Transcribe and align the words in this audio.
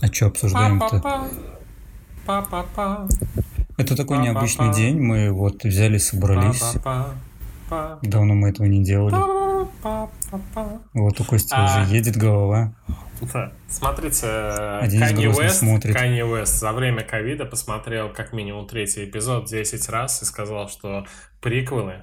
а 0.00 0.06
что 0.12 0.26
обсуждаем-то? 0.26 1.30
Это 3.76 3.96
такой 3.96 4.18
необычный 4.18 4.72
день. 4.72 5.00
Мы 5.00 5.30
вот 5.32 5.64
взяли, 5.64 5.98
собрались. 5.98 6.76
Давно 8.02 8.34
мы 8.34 8.50
этого 8.50 8.66
не 8.66 8.82
делали. 8.82 9.14
Вот 10.94 11.20
у 11.20 11.24
Кости 11.24 11.54
а... 11.56 11.82
уже 11.82 11.94
едет 11.94 12.16
голова. 12.16 12.74
Да. 13.32 13.52
Смотрите, 13.68 14.26
Канни 14.98 15.26
Уэст, 15.26 15.62
Уэст 15.62 16.58
за 16.58 16.72
время 16.72 17.02
ковида 17.04 17.44
посмотрел 17.44 18.10
как 18.12 18.32
минимум 18.32 18.66
третий 18.66 19.04
эпизод 19.04 19.46
10 19.46 19.88
раз 19.90 20.22
и 20.22 20.24
сказал, 20.24 20.68
что 20.68 21.06
приквелы 21.40 22.02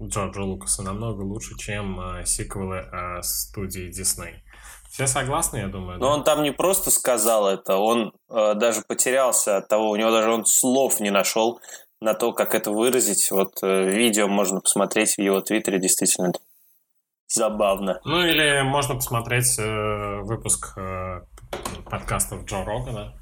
Джорджа 0.00 0.42
Лукаса 0.42 0.82
намного 0.82 1.22
лучше, 1.22 1.56
чем 1.56 2.00
э, 2.00 2.24
сиквелы 2.24 2.84
э, 2.90 3.22
студии 3.22 3.90
Дисней. 3.90 4.42
Все 4.92 5.06
согласны, 5.06 5.56
я 5.56 5.68
думаю? 5.68 5.98
Но 5.98 6.08
да? 6.08 6.12
он 6.12 6.22
там 6.22 6.42
не 6.42 6.52
просто 6.52 6.90
сказал 6.90 7.48
это, 7.48 7.76
он 7.76 8.12
э, 8.28 8.54
даже 8.54 8.82
потерялся 8.86 9.56
от 9.56 9.66
того, 9.66 9.88
у 9.88 9.96
него 9.96 10.10
даже 10.10 10.30
он 10.30 10.44
слов 10.44 11.00
не 11.00 11.08
нашел 11.08 11.60
на 12.02 12.12
то, 12.12 12.34
как 12.34 12.54
это 12.54 12.70
выразить. 12.70 13.30
Вот 13.30 13.54
э, 13.62 13.88
видео 13.88 14.28
можно 14.28 14.60
посмотреть 14.60 15.14
в 15.14 15.18
его 15.18 15.40
твиттере, 15.40 15.80
действительно 15.80 16.32
забавно. 17.26 18.00
Ну 18.04 18.22
или 18.22 18.60
можно 18.64 18.96
посмотреть 18.96 19.58
э, 19.58 20.20
выпуск 20.24 20.76
э, 20.76 21.22
подкастов 21.90 22.44
Джо 22.44 22.62
Рогана. 22.62 23.14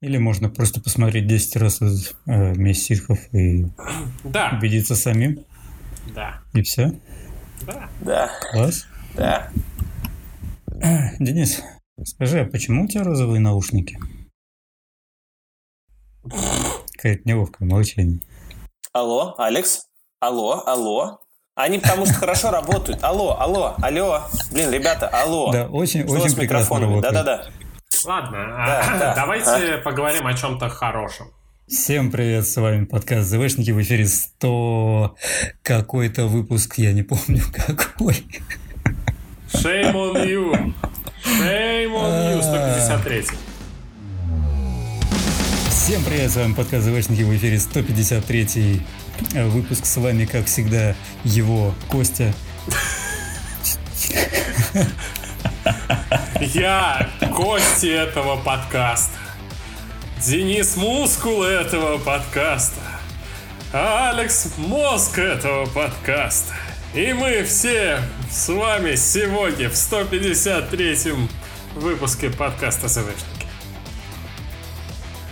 Или 0.00 0.16
можно 0.16 0.48
просто 0.48 0.80
посмотреть 0.80 1.26
10 1.26 1.56
раз 1.56 1.82
из 1.82 2.12
э, 2.26 2.54
мессихов 2.54 3.18
и 3.34 3.66
да. 4.22 4.52
убедиться 4.56 4.94
самим. 4.94 5.44
Да. 6.14 6.40
И 6.52 6.62
все? 6.62 6.92
Да. 7.66 7.88
Да. 8.00 8.30
Класс? 8.52 8.86
Да. 9.16 9.50
Денис, 11.18 11.62
скажи, 12.04 12.40
а 12.40 12.44
почему 12.46 12.84
у 12.84 12.88
тебя 12.88 13.04
розовые 13.04 13.40
наушники? 13.40 13.98
Какое-то 16.22 17.22
неловкое 17.24 17.68
молчание. 17.68 18.20
Алло, 18.92 19.34
Алекс? 19.36 19.86
Алло, 20.20 20.62
алло? 20.66 21.20
Они 21.54 21.78
потому 21.78 22.06
что 22.06 22.14
хорошо 22.14 22.50
работают. 22.50 23.02
Алло, 23.02 23.38
алло, 23.38 23.74
алло. 23.82 24.22
Блин, 24.52 24.70
ребята, 24.70 25.08
алло. 25.08 25.52
Да, 25.52 25.66
очень, 25.68 26.04
Что 26.04 26.14
очень 26.14 26.34
прекрасно 26.34 26.80
работает. 26.80 27.12
Да-да-да. 27.12 27.50
Ладно, 28.06 28.30
да, 28.30 28.80
а, 28.80 28.98
да, 28.98 29.14
давайте 29.14 29.74
а? 29.74 29.82
поговорим 29.82 30.26
о 30.26 30.34
чем-то 30.34 30.70
хорошем. 30.70 31.26
Всем 31.68 32.10
привет, 32.10 32.46
с 32.46 32.56
вами 32.56 32.86
подкаст 32.86 33.28
ЗВшники 33.28 33.70
в 33.70 33.80
эфире 33.82 34.06
100 34.06 35.16
какой-то 35.62 36.26
выпуск, 36.26 36.78
я 36.78 36.92
не 36.92 37.02
помню 37.02 37.42
какой. 37.66 38.24
Shame 39.54 39.94
on 39.96 40.28
you. 40.28 40.52
Shame 41.24 41.92
on 41.94 42.32
you, 42.32 42.40
153. 42.40 43.26
Всем 45.68 46.04
привет, 46.04 46.30
с 46.30 46.36
вами 46.36 46.54
подкаст 46.54 46.84
ЗВшники 46.86 47.22
в 47.22 47.36
эфире 47.36 47.58
153 47.58 48.80
выпуск. 49.46 49.84
С 49.86 49.96
вами, 49.96 50.24
как 50.24 50.46
всегда, 50.46 50.94
его 51.24 51.74
Костя. 51.88 52.32
Я 56.40 57.10
Кости 57.34 57.88
этого 57.88 58.36
подкаста. 58.36 59.18
Денис 60.24 60.76
Мускул 60.76 61.42
этого 61.42 61.98
подкаста. 61.98 62.80
Алекс 63.72 64.52
Мозг 64.58 65.18
этого 65.18 65.66
подкаста. 65.66 66.54
И 66.92 67.12
мы 67.12 67.44
все 67.44 68.02
с 68.28 68.48
вами 68.48 68.96
сегодня 68.96 69.70
в 69.70 69.74
153-м 69.74 71.28
выпуске 71.76 72.30
подкаста 72.30 72.88
«ЗВшники». 72.88 73.46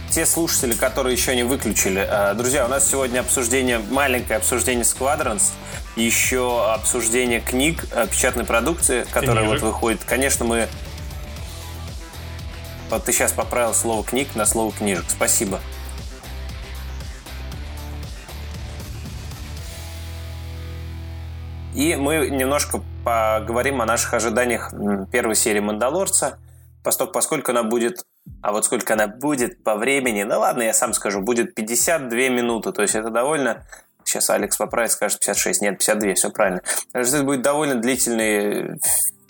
Те 0.09 0.25
слушатели, 0.25 0.73
которые 0.75 1.17
еще 1.17 1.35
не 1.35 1.43
выключили. 1.43 2.07
Э, 2.09 2.35
друзья, 2.35 2.65
у 2.65 2.69
нас 2.69 2.89
сегодня 2.89 3.19
обсуждение, 3.19 3.81
маленькое 3.81 4.37
обсуждение 4.37 4.85
Squadrons, 4.85 5.51
еще 5.97 6.65
обсуждение 6.73 7.41
книг, 7.41 7.87
э, 7.91 8.07
печатной 8.09 8.45
продукции, 8.45 9.05
которая 9.11 9.45
Книжек. 9.45 9.63
вот 9.63 9.73
выходит. 9.73 10.05
Конечно, 10.05 10.45
мы 10.45 10.69
вот 12.89 13.05
ты 13.05 13.13
сейчас 13.13 13.33
поправил 13.33 13.75
слово 13.75 14.05
книг 14.05 14.29
на 14.37 14.47
слово 14.47 14.71
книжек. 14.71 15.07
Спасибо. 15.09 15.61
И 21.79 21.95
мы 21.95 22.29
немножко 22.29 22.83
поговорим 23.05 23.81
о 23.81 23.87
наших 23.87 24.13
ожиданиях 24.13 24.75
первой 25.13 25.37
серии 25.37 25.61
«Мандалорца», 25.61 26.39
поскольку 26.83 27.53
она 27.53 27.63
будет... 27.63 28.05
А 28.43 28.51
вот 28.51 28.65
сколько 28.65 28.95
она 28.95 29.07
будет 29.07 29.63
по 29.63 29.77
времени, 29.77 30.25
ну 30.25 30.41
ладно, 30.41 30.63
я 30.63 30.75
сам 30.75 30.93
скажу, 30.93 31.21
будет 31.23 31.55
52 31.55 32.11
минуты. 32.31 32.73
То 32.73 32.83
есть 32.83 32.97
это 32.97 33.11
довольно 33.11 33.65
Сейчас 34.09 34.31
Алекс 34.31 34.57
поправит, 34.57 34.91
скажет 34.91 35.21
56. 35.21 35.61
Нет, 35.61 35.79
52, 35.79 36.15
все 36.15 36.31
правильно. 36.31 36.63
Это 36.95 37.23
будет 37.25 37.43
довольно 37.43 37.75
длительный 37.75 38.79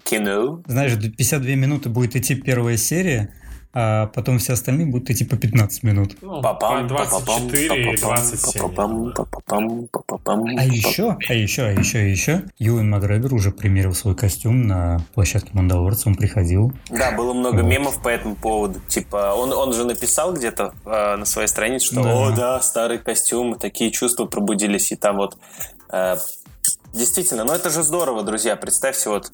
кино. 0.04 0.62
Знаешь, 0.68 0.94
52 0.94 1.50
минуты 1.56 1.88
будет 1.88 2.14
идти 2.14 2.36
первая 2.36 2.76
серия, 2.76 3.34
а 3.74 4.06
потом 4.06 4.38
все 4.38 4.54
остальные 4.54 4.86
будут 4.86 5.10
идти 5.10 5.24
по 5.24 5.36
15 5.36 5.82
минут. 5.82 6.16
Ну, 6.22 6.40
по 6.40 6.58
24 6.88 7.92
и 7.92 7.96
27. 7.96 8.62
А 10.58 10.64
еще, 10.64 11.16
а 11.28 11.34
еще, 11.34 11.62
а 11.64 11.72
еще, 11.72 11.98
а 11.98 12.02
еще, 12.02 12.44
Юэн 12.58 12.88
Макгрегор 12.88 13.34
уже 13.34 13.50
примерил 13.50 13.94
свой 13.94 14.16
костюм 14.16 14.66
на 14.66 15.04
площадке 15.14 15.50
Мандалорца, 15.52 16.08
он 16.08 16.14
приходил. 16.14 16.72
Да, 16.88 17.12
было 17.12 17.34
много 17.34 17.62
вот. 17.62 17.68
мемов 17.68 18.02
по 18.02 18.08
этому 18.08 18.36
поводу. 18.36 18.80
Типа, 18.88 19.34
он, 19.36 19.52
он 19.52 19.74
же 19.74 19.84
написал 19.84 20.32
где-то 20.32 20.72
э, 20.86 21.16
на 21.16 21.26
своей 21.26 21.48
странице, 21.48 21.86
что 21.86 22.02
да. 22.02 22.14
«О, 22.14 22.30
да, 22.34 22.60
старый 22.62 22.98
костюм, 22.98 23.58
такие 23.58 23.90
чувства 23.90 24.24
пробудились». 24.24 24.92
И 24.92 24.96
там 24.96 25.16
вот... 25.16 25.36
Э, 25.92 26.16
действительно, 26.94 27.44
ну 27.44 27.52
это 27.52 27.68
же 27.70 27.82
здорово, 27.82 28.22
друзья. 28.22 28.56
Представьте, 28.56 29.10
вот 29.10 29.30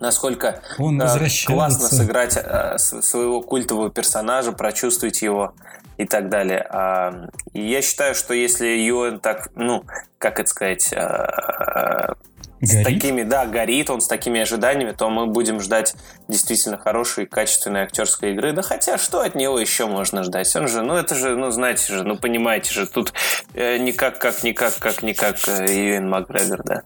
насколько 0.00 0.60
Он 0.78 1.00
э, 1.00 1.28
классно 1.46 1.88
сыграть 1.88 2.36
э, 2.36 2.78
своего 2.78 3.40
культового 3.40 3.90
персонажа, 3.90 4.52
прочувствовать 4.52 5.22
его 5.22 5.54
и 5.96 6.04
так 6.04 6.28
далее. 6.28 6.66
А, 6.70 7.28
я 7.54 7.82
считаю, 7.82 8.14
что 8.14 8.34
если 8.34 8.66
Юэн 8.66 9.20
так, 9.20 9.48
ну, 9.54 9.84
как 10.18 10.40
это 10.40 10.48
сказать, 10.48 10.92
э, 10.92 12.12
с 12.60 12.82
такими, 12.82 13.22
да, 13.22 13.46
горит 13.46 13.90
он 13.90 14.00
с 14.00 14.06
такими 14.06 14.40
ожиданиями, 14.40 14.92
то 14.92 15.10
мы 15.10 15.26
будем 15.26 15.60
ждать 15.60 15.94
действительно 16.26 16.78
хорошей, 16.78 17.26
качественной 17.26 17.82
актерской 17.82 18.32
игры. 18.32 18.52
Да 18.52 18.62
хотя, 18.62 18.98
что 18.98 19.20
от 19.20 19.34
него 19.34 19.58
еще 19.58 19.86
можно 19.86 20.22
ждать? 20.22 20.54
Он 20.56 20.66
же, 20.66 20.82
ну 20.82 20.94
это 20.94 21.14
же, 21.14 21.36
ну 21.36 21.50
знаете 21.50 21.92
же, 21.92 22.02
ну 22.02 22.16
понимаете 22.16 22.72
же, 22.72 22.86
тут 22.86 23.12
э, 23.54 23.76
никак, 23.78 24.18
как, 24.18 24.42
никак, 24.42 24.74
как, 24.78 25.02
никак 25.02 25.36
э, 25.48 25.66
Юэн 25.68 26.08
Макгрегор, 26.08 26.62
да. 26.64 26.82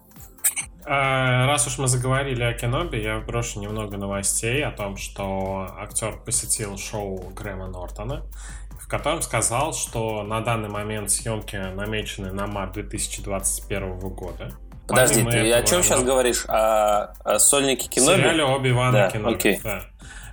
А, 0.92 1.46
раз 1.46 1.68
уж 1.68 1.78
мы 1.78 1.86
заговорили 1.86 2.42
о 2.42 2.52
Кеноби, 2.52 2.96
я 2.96 3.20
брошу 3.20 3.60
немного 3.60 3.96
новостей 3.96 4.64
о 4.64 4.72
том, 4.72 4.96
что 4.96 5.72
актер 5.78 6.18
посетил 6.18 6.76
шоу 6.78 7.30
Грэма 7.30 7.68
Нортона, 7.68 8.24
в 8.72 8.88
котором 8.88 9.22
сказал, 9.22 9.72
что 9.72 10.24
на 10.24 10.40
данный 10.40 10.68
момент 10.68 11.12
съемки 11.12 11.54
намечены 11.54 12.32
на 12.32 12.48
март 12.48 12.72
2021 12.72 13.98
года. 14.00 14.50
Подожди, 14.88 15.22
Помимо 15.22 15.30
ты 15.30 15.36
этого, 15.38 15.58
о 15.58 15.62
чем 15.62 15.82
сейчас 15.84 16.02
говоришь? 16.02 16.44
О, 16.48 17.14
о 17.22 17.38
сольнике 17.38 17.86
Кеноби? 17.88 18.16
Сериале 18.16 18.42
Оби-Вана 18.42 18.92
да, 18.92 19.10
Кеноби, 19.12 19.34
окей. 19.36 19.60
да. 19.62 19.82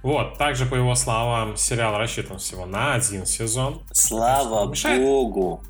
Вот, 0.01 0.40
также, 0.40 0.66
по 0.66 0.73
его 0.73 0.96
словам, 0.96 1.56
сериал 1.56 2.00
рассчитан 2.00 2.40
всего 2.40 2.66
на 2.66 2.96
один 2.96 3.28
сезон. 3.28 3.84
Слава 3.91 4.66
богу! 4.66 5.62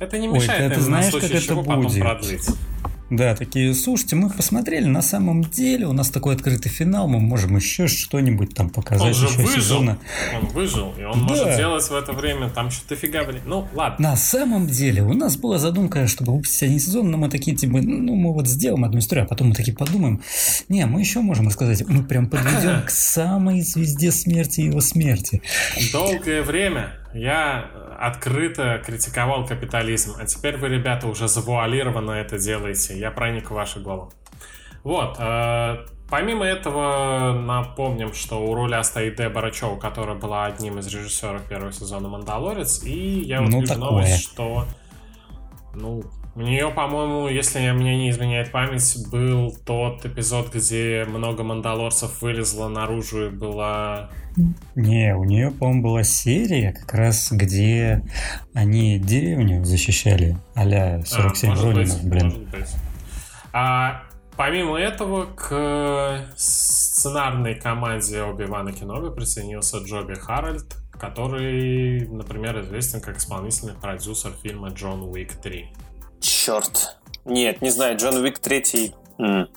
Это 0.00 0.18
не 0.18 0.26
мешает 0.26 0.60
Ой, 0.60 0.66
это, 0.66 0.74
им 0.74 0.80
знаешь, 0.80 1.04
на 1.04 1.10
случай 1.12 1.34
как 1.34 1.42
чего 1.42 1.60
это 1.60 1.70
будет. 1.70 1.86
потом 1.86 2.00
продлить. 2.00 2.48
Да, 3.10 3.34
такие, 3.34 3.74
слушайте, 3.74 4.16
мы 4.16 4.28
посмотрели, 4.28 4.84
на 4.84 5.00
самом 5.00 5.42
деле 5.42 5.86
у 5.86 5.92
нас 5.92 6.10
такой 6.10 6.34
открытый 6.34 6.70
финал, 6.70 7.08
мы 7.08 7.20
можем 7.20 7.56
еще 7.56 7.86
что-нибудь 7.86 8.54
там 8.54 8.68
показать. 8.68 9.08
Он 9.08 9.14
же 9.14 9.26
еще 9.26 9.38
выжил, 9.38 9.54
сезона. 9.54 9.98
он 10.38 10.48
выжил, 10.48 10.94
и 10.98 11.04
он 11.04 11.26
да. 11.26 11.34
может 11.34 11.56
делать 11.56 11.88
в 11.88 11.94
это 11.94 12.12
время 12.12 12.50
там 12.50 12.70
что-то 12.70 12.96
фига, 12.96 13.24
блин. 13.24 13.40
Ну, 13.46 13.66
ладно. 13.74 14.10
На 14.10 14.16
самом 14.16 14.66
деле, 14.66 15.02
у 15.02 15.14
нас 15.14 15.38
была 15.38 15.58
задумка, 15.58 16.06
чтобы 16.06 16.34
выпустить 16.34 16.64
один 16.64 16.80
сезон, 16.80 17.10
но 17.10 17.16
мы 17.16 17.30
такие, 17.30 17.56
типа, 17.56 17.80
ну, 17.80 18.14
мы 18.14 18.34
вот 18.34 18.46
сделаем 18.46 18.84
одну 18.84 18.98
историю, 18.98 19.24
а 19.24 19.28
потом 19.28 19.48
мы 19.48 19.54
такие 19.54 19.74
подумаем, 19.74 20.22
не, 20.68 20.84
мы 20.84 21.00
еще 21.00 21.20
можем 21.20 21.46
рассказать, 21.46 21.88
мы 21.88 22.02
прям 22.04 22.28
подведем 22.28 22.82
к 22.86 22.90
самой 22.90 23.62
звезде 23.62 24.12
смерти 24.12 24.60
его 24.60 24.82
смерти. 24.82 25.40
Долгое 25.92 26.42
время 26.42 26.92
я 27.14 27.70
открыто 27.98 28.82
критиковал 28.84 29.46
капитализм, 29.46 30.14
а 30.18 30.26
теперь 30.26 30.56
вы, 30.56 30.68
ребята, 30.68 31.06
уже 31.08 31.28
завуалированно 31.28 32.12
это 32.12 32.38
делаете. 32.38 32.98
Я 32.98 33.10
проник 33.10 33.50
в 33.50 33.54
ваши 33.54 33.80
головы. 33.80 34.12
Вот. 34.84 35.16
Э, 35.18 35.86
помимо 36.08 36.44
этого, 36.44 37.32
напомним, 37.32 38.14
что 38.14 38.44
у 38.44 38.54
руля 38.54 38.82
стоит 38.84 39.16
Дебора 39.16 39.50
Чоу, 39.50 39.76
которая 39.76 40.16
была 40.16 40.46
одним 40.46 40.78
из 40.78 40.86
режиссеров 40.86 41.44
первого 41.48 41.72
сезона 41.72 42.08
«Мандалорец», 42.08 42.82
и 42.84 43.20
я 43.20 43.40
вот 43.40 43.50
ну, 43.50 43.60
вижу 43.60 43.74
такое. 43.74 43.90
новость, 43.90 44.22
что... 44.22 44.64
Ну, 45.74 46.02
У 46.38 46.40
нее, 46.40 46.70
по-моему, 46.70 47.26
если 47.26 47.58
меня 47.58 47.96
не 47.96 48.10
изменяет 48.10 48.52
память, 48.52 48.96
был 49.10 49.52
тот 49.66 50.06
эпизод, 50.06 50.54
где 50.54 51.04
много 51.08 51.42
мандалорцев 51.42 52.22
вылезло 52.22 52.68
наружу 52.68 53.26
и 53.26 53.28
была... 53.28 54.08
Не, 54.76 55.16
у 55.16 55.24
нее, 55.24 55.50
по-моему, 55.50 55.82
была 55.82 56.04
серия, 56.04 56.72
как 56.72 56.94
раз 56.94 57.32
где 57.32 58.04
они 58.54 59.00
деревню 59.00 59.64
защищали, 59.64 60.36
а-ля 60.54 61.02
47 61.04 61.50
а, 61.50 61.54
Ронинов, 61.60 62.04
блин. 62.04 62.48
Быть. 62.52 62.68
А 63.52 64.02
помимо 64.36 64.78
этого, 64.78 65.24
к 65.24 66.24
сценарной 66.36 67.56
команде 67.56 68.22
Оби-Вана 68.22 68.72
Кеноби 68.72 69.12
присоединился 69.12 69.78
Джоби 69.78 70.14
Харальд, 70.14 70.76
который, 70.92 72.06
например, 72.06 72.60
известен 72.60 73.00
как 73.00 73.16
исполнительный 73.16 73.74
продюсер 73.74 74.30
фильма 74.40 74.68
«Джон 74.68 75.02
Уик 75.02 75.32
3». 75.44 75.66
Черт. 76.48 76.96
Нет, 77.26 77.60
не 77.60 77.68
знаю, 77.68 77.98
Джон 77.98 78.16
Уик 78.16 78.38
третий. 78.38 78.94
М. 79.18 79.50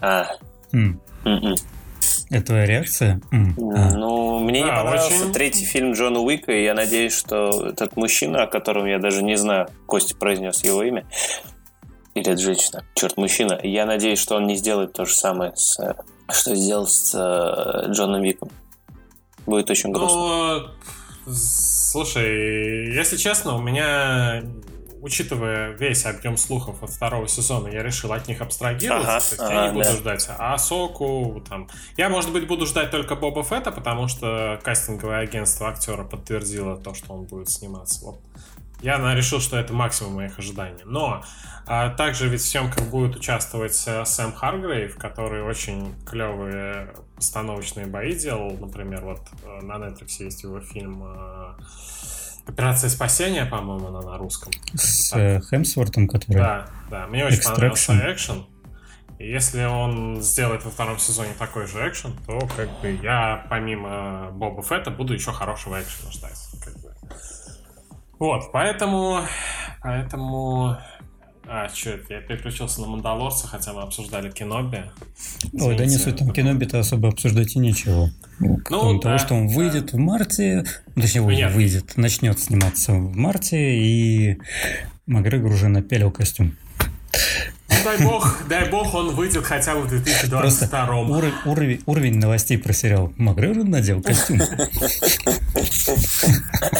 А. 0.00 0.28
М. 0.72 0.98
Это 2.30 2.46
твоя 2.46 2.64
реакция? 2.64 3.20
М. 3.30 3.54
А. 3.58 3.90
Ну, 3.94 4.38
мне 4.38 4.62
не 4.62 4.66
понравился 4.66 5.24
очень... 5.24 5.32
третий 5.34 5.66
фильм 5.66 5.92
Джона 5.92 6.20
Уика, 6.20 6.52
и 6.52 6.64
я 6.64 6.72
надеюсь, 6.72 7.12
что 7.12 7.66
этот 7.66 7.98
мужчина, 7.98 8.44
о 8.44 8.46
котором 8.46 8.86
я 8.86 8.98
даже 8.98 9.22
не 9.22 9.36
знаю, 9.36 9.68
Костя 9.84 10.16
произнес 10.16 10.64
его 10.64 10.82
имя, 10.82 11.04
или 12.14 12.32
это 12.32 12.40
женщина, 12.40 12.82
черт, 12.94 13.18
мужчина, 13.18 13.60
я 13.62 13.84
надеюсь, 13.84 14.18
что 14.18 14.36
он 14.36 14.46
не 14.46 14.56
сделает 14.56 14.94
то 14.94 15.04
же 15.04 15.14
самое, 15.14 15.52
с, 15.54 15.76
что 16.30 16.54
сделал 16.54 16.86
с 16.86 17.14
э, 17.14 17.90
Джоном 17.90 18.22
Виком. 18.22 18.48
Будет 19.44 19.68
очень 19.68 19.92
грустно. 19.92 20.72
Ну, 21.26 21.32
слушай, 21.34 22.94
если 22.94 23.18
честно, 23.18 23.54
у 23.54 23.60
меня 23.60 24.42
учитывая 25.06 25.70
весь 25.70 26.04
объем 26.04 26.36
слухов 26.36 26.82
от 26.82 26.90
второго 26.90 27.28
сезона, 27.28 27.68
я 27.68 27.82
решил 27.84 28.12
от 28.12 28.26
них 28.26 28.40
абстрагироваться. 28.40 29.36
Ага, 29.36 29.46
ага, 29.46 29.54
я 29.54 29.68
не 29.68 29.74
буду 29.74 29.84
да. 29.84 29.94
ждать 29.94 30.28
Асоку. 30.36 31.42
Там. 31.48 31.68
Я, 31.96 32.08
может 32.08 32.32
быть, 32.32 32.48
буду 32.48 32.66
ждать 32.66 32.90
только 32.90 33.14
Боба 33.14 33.44
Фетта, 33.44 33.70
потому 33.70 34.08
что 34.08 34.60
кастинговое 34.64 35.18
агентство 35.18 35.68
актера 35.68 36.02
подтвердило 36.02 36.76
то, 36.76 36.92
что 36.92 37.14
он 37.14 37.24
будет 37.24 37.48
сниматься. 37.48 38.04
Вот. 38.04 38.20
Я 38.82 38.98
решил, 39.14 39.40
что 39.40 39.56
это 39.56 39.72
максимум 39.72 40.14
моих 40.14 40.38
ожиданий. 40.40 40.82
Но 40.84 41.22
а, 41.66 41.90
также 41.90 42.28
ведь 42.28 42.40
в 42.40 42.46
съемках 42.46 42.88
будет 42.88 43.16
участвовать 43.16 43.80
э, 43.86 44.04
Сэм 44.04 44.32
Харгрейв, 44.32 44.98
который 44.98 45.42
очень 45.42 45.94
клевые 46.04 46.94
постановочные 47.14 47.86
бои 47.86 48.14
делал. 48.14 48.50
Например, 48.58 49.04
вот 49.04 49.20
э, 49.44 49.60
на 49.62 49.74
Netflix 49.74 50.16
есть 50.18 50.42
его 50.42 50.60
фильм 50.60 51.02
э, 51.06 51.54
Операция 52.46 52.88
спасения, 52.90 53.44
по-моему, 53.44 53.88
она 53.88 54.00
на 54.00 54.18
русском. 54.18 54.52
С 54.74 55.10
так. 55.10 55.44
Хемсвортом, 55.46 56.06
который... 56.06 56.36
Да, 56.36 56.66
да. 56.90 57.06
Мне 57.08 57.24
очень 57.24 57.38
Extraction. 57.38 57.52
понравился 57.52 58.12
экшен. 58.12 58.46
И 59.18 59.28
если 59.28 59.64
он 59.64 60.22
сделает 60.22 60.64
во 60.64 60.70
втором 60.70 60.98
сезоне 60.98 61.30
такой 61.38 61.66
же 61.66 61.78
экшен, 61.88 62.16
то 62.26 62.38
как 62.56 62.68
бы 62.80 62.92
я 63.02 63.46
помимо 63.48 64.30
Боба 64.32 64.62
Фетта 64.62 64.90
буду 64.90 65.14
еще 65.14 65.32
хорошего 65.32 65.80
экшена 65.80 66.10
ждать. 66.12 66.38
Как 66.62 66.74
бы. 66.74 66.94
Вот, 68.18 68.52
поэтому... 68.52 69.22
Поэтому 69.82 70.78
а, 71.48 71.68
что 71.68 71.90
это? 71.90 72.14
Я 72.14 72.20
переключился 72.20 72.80
на 72.80 72.88
Мандалорца, 72.88 73.46
хотя 73.46 73.72
мы 73.72 73.82
обсуждали 73.82 74.30
Кеноби. 74.30 74.84
Ой, 75.52 75.76
да 75.76 75.84
не 75.84 75.96
суть, 75.96 76.16
там 76.16 76.30
Кеноби-то 76.30 76.80
особо 76.80 77.08
обсуждать 77.08 77.56
и 77.56 77.58
нечего. 77.58 78.10
Ну, 78.40 78.58
Кроме 78.64 79.00
да, 79.00 79.02
того, 79.02 79.18
что 79.18 79.34
он 79.34 79.48
выйдет 79.48 79.92
да. 79.92 79.96
в 79.96 80.00
марте, 80.00 80.64
ну, 80.94 81.02
точнее, 81.02 81.22
ну, 81.22 81.30
Нет. 81.30 81.52
выйдет, 81.52 81.96
начнет 81.96 82.38
сниматься 82.38 82.92
в 82.92 83.16
марте, 83.16 83.76
и 83.76 84.38
Макгрегор 85.06 85.52
уже 85.52 85.68
напялил 85.68 86.10
костюм. 86.10 86.56
Дай 87.86 88.02
бог, 88.02 88.42
дай 88.48 88.68
бог, 88.68 88.94
он 88.94 89.14
выйдет 89.14 89.44
хотя 89.44 89.76
бы 89.76 89.82
в 89.82 89.88
2022 89.88 91.00
уровень, 91.02 91.32
уровень, 91.44 91.80
уровень 91.86 92.18
новостей 92.18 92.58
про 92.58 92.72
сериал. 92.72 93.12
Макгрегор 93.16 93.62
надел 93.62 94.02
костюм. 94.02 94.40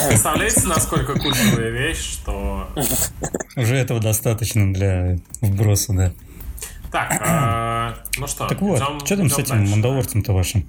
Представляете, 0.09 0.67
насколько 0.67 1.13
культовая 1.13 1.71
вещь, 1.71 2.15
что... 2.15 2.69
Уже 3.55 3.77
этого 3.77 4.01
достаточно 4.01 4.75
для 4.75 5.19
вброса, 5.41 5.93
да. 5.93 6.13
Так, 6.91 7.13
э, 7.25 7.95
ну 8.19 8.27
что, 8.27 8.49
Так 8.49 8.61
вот, 8.61 8.83
что 9.05 9.17
там 9.17 9.31
с 9.31 9.39
этим 9.39 9.65
мандалорцем-то 9.71 10.33
вашим? 10.33 10.69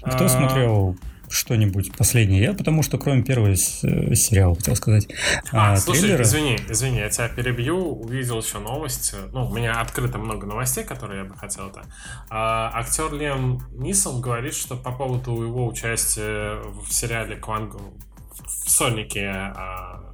Кто 0.00 0.26
а, 0.26 0.28
смотрел 0.28 0.96
что-нибудь 1.30 1.96
последнее. 1.96 2.42
Я 2.42 2.52
потому 2.52 2.82
что 2.82 2.98
кроме 2.98 3.22
первого 3.22 3.56
сериала 3.56 4.54
хотел 4.54 4.76
сказать. 4.76 5.08
А, 5.52 5.72
а 5.72 5.76
слушай, 5.76 6.00
трейлера... 6.00 6.22
извини, 6.22 6.58
извини, 6.68 6.98
я 6.98 7.08
тебя 7.08 7.28
перебью. 7.28 8.00
Увидел 8.00 8.40
еще 8.40 8.58
новость. 8.58 9.14
Ну, 9.32 9.46
у 9.46 9.54
меня 9.54 9.80
открыто 9.80 10.18
много 10.18 10.46
новостей, 10.46 10.84
которые 10.84 11.22
я 11.22 11.24
бы 11.24 11.36
хотел 11.36 11.68
это. 11.68 11.82
А, 12.28 12.70
актер 12.74 13.12
Лем 13.12 13.62
Нисон 13.72 14.20
говорит, 14.20 14.54
что 14.54 14.76
по 14.76 14.92
поводу 14.92 15.42
его 15.42 15.66
участия 15.66 16.60
в 16.62 16.92
сериале 16.92 17.36
Кванг 17.36 17.74
в 17.74 18.70
сольнике 18.70 19.26
а, 19.28 20.12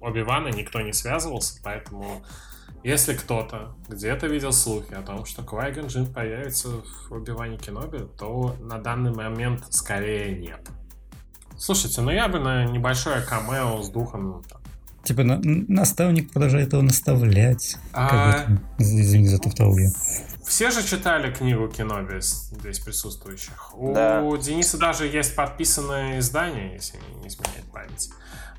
Оби-Вана 0.00 0.48
никто 0.48 0.80
не 0.80 0.92
связывался, 0.92 1.60
поэтому 1.62 2.22
если 2.82 3.14
кто-то 3.14 3.74
где-то 3.88 4.26
видел 4.26 4.52
слухи 4.52 4.92
о 4.94 5.02
том, 5.02 5.24
что 5.24 5.42
Квайган 5.42 5.86
Джин 5.86 6.06
появится 6.06 6.68
в 7.08 7.12
Убивании 7.12 7.56
Кеноби, 7.56 8.00
то 8.18 8.56
на 8.60 8.78
данный 8.78 9.12
момент 9.12 9.64
скорее 9.70 10.36
нет. 10.36 10.60
Слушайте, 11.58 12.00
ну 12.00 12.10
я 12.10 12.28
бы 12.28 12.40
на 12.40 12.64
небольшое 12.64 13.22
камео 13.22 13.82
с 13.82 13.88
духом 13.88 14.28
ну, 14.28 14.42
там, 14.48 14.60
Типа 15.04 15.24
на, 15.24 15.40
наставник 15.42 16.32
продолжает 16.32 16.72
его 16.72 16.82
наставлять. 16.82 17.76
А... 17.92 18.46
Извини 18.78 19.28
за 19.28 19.38
тавтологию. 19.38 19.92
Все 20.44 20.70
же 20.70 20.84
читали 20.84 21.32
книгу 21.32 21.68
Кеноби 21.68 22.20
здесь 22.20 22.78
присутствующих. 22.80 23.72
Да. 23.94 24.22
У 24.22 24.36
Дениса 24.36 24.78
даже 24.78 25.06
есть 25.06 25.34
подписанное 25.34 26.18
издание, 26.18 26.74
если 26.74 26.98
не 27.20 27.28
изменяет 27.28 27.64
память. 27.72 28.10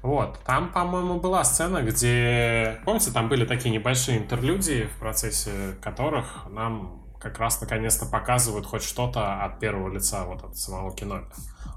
Вот, 0.04 0.38
там, 0.46 0.70
по-моему, 0.74 1.22
была 1.22 1.46
сцена, 1.46 1.82
где, 1.82 2.82
помните, 2.84 3.10
там 3.12 3.30
были 3.30 3.46
такие 3.46 3.74
небольшие 3.74 4.18
интерлюдии, 4.18 4.84
в 4.84 5.00
процессе 5.00 5.78
которых 5.82 6.46
нам 6.50 7.06
как 7.22 7.40
раз 7.40 7.62
наконец-то 7.62 8.06
показывают 8.06 8.66
хоть 8.66 8.84
что-то 8.84 9.46
от 9.46 9.62
первого 9.62 9.90
лица 9.90 10.26
вот 10.26 10.44
от 10.44 10.58
самого 10.58 10.94
кино. 10.94 11.22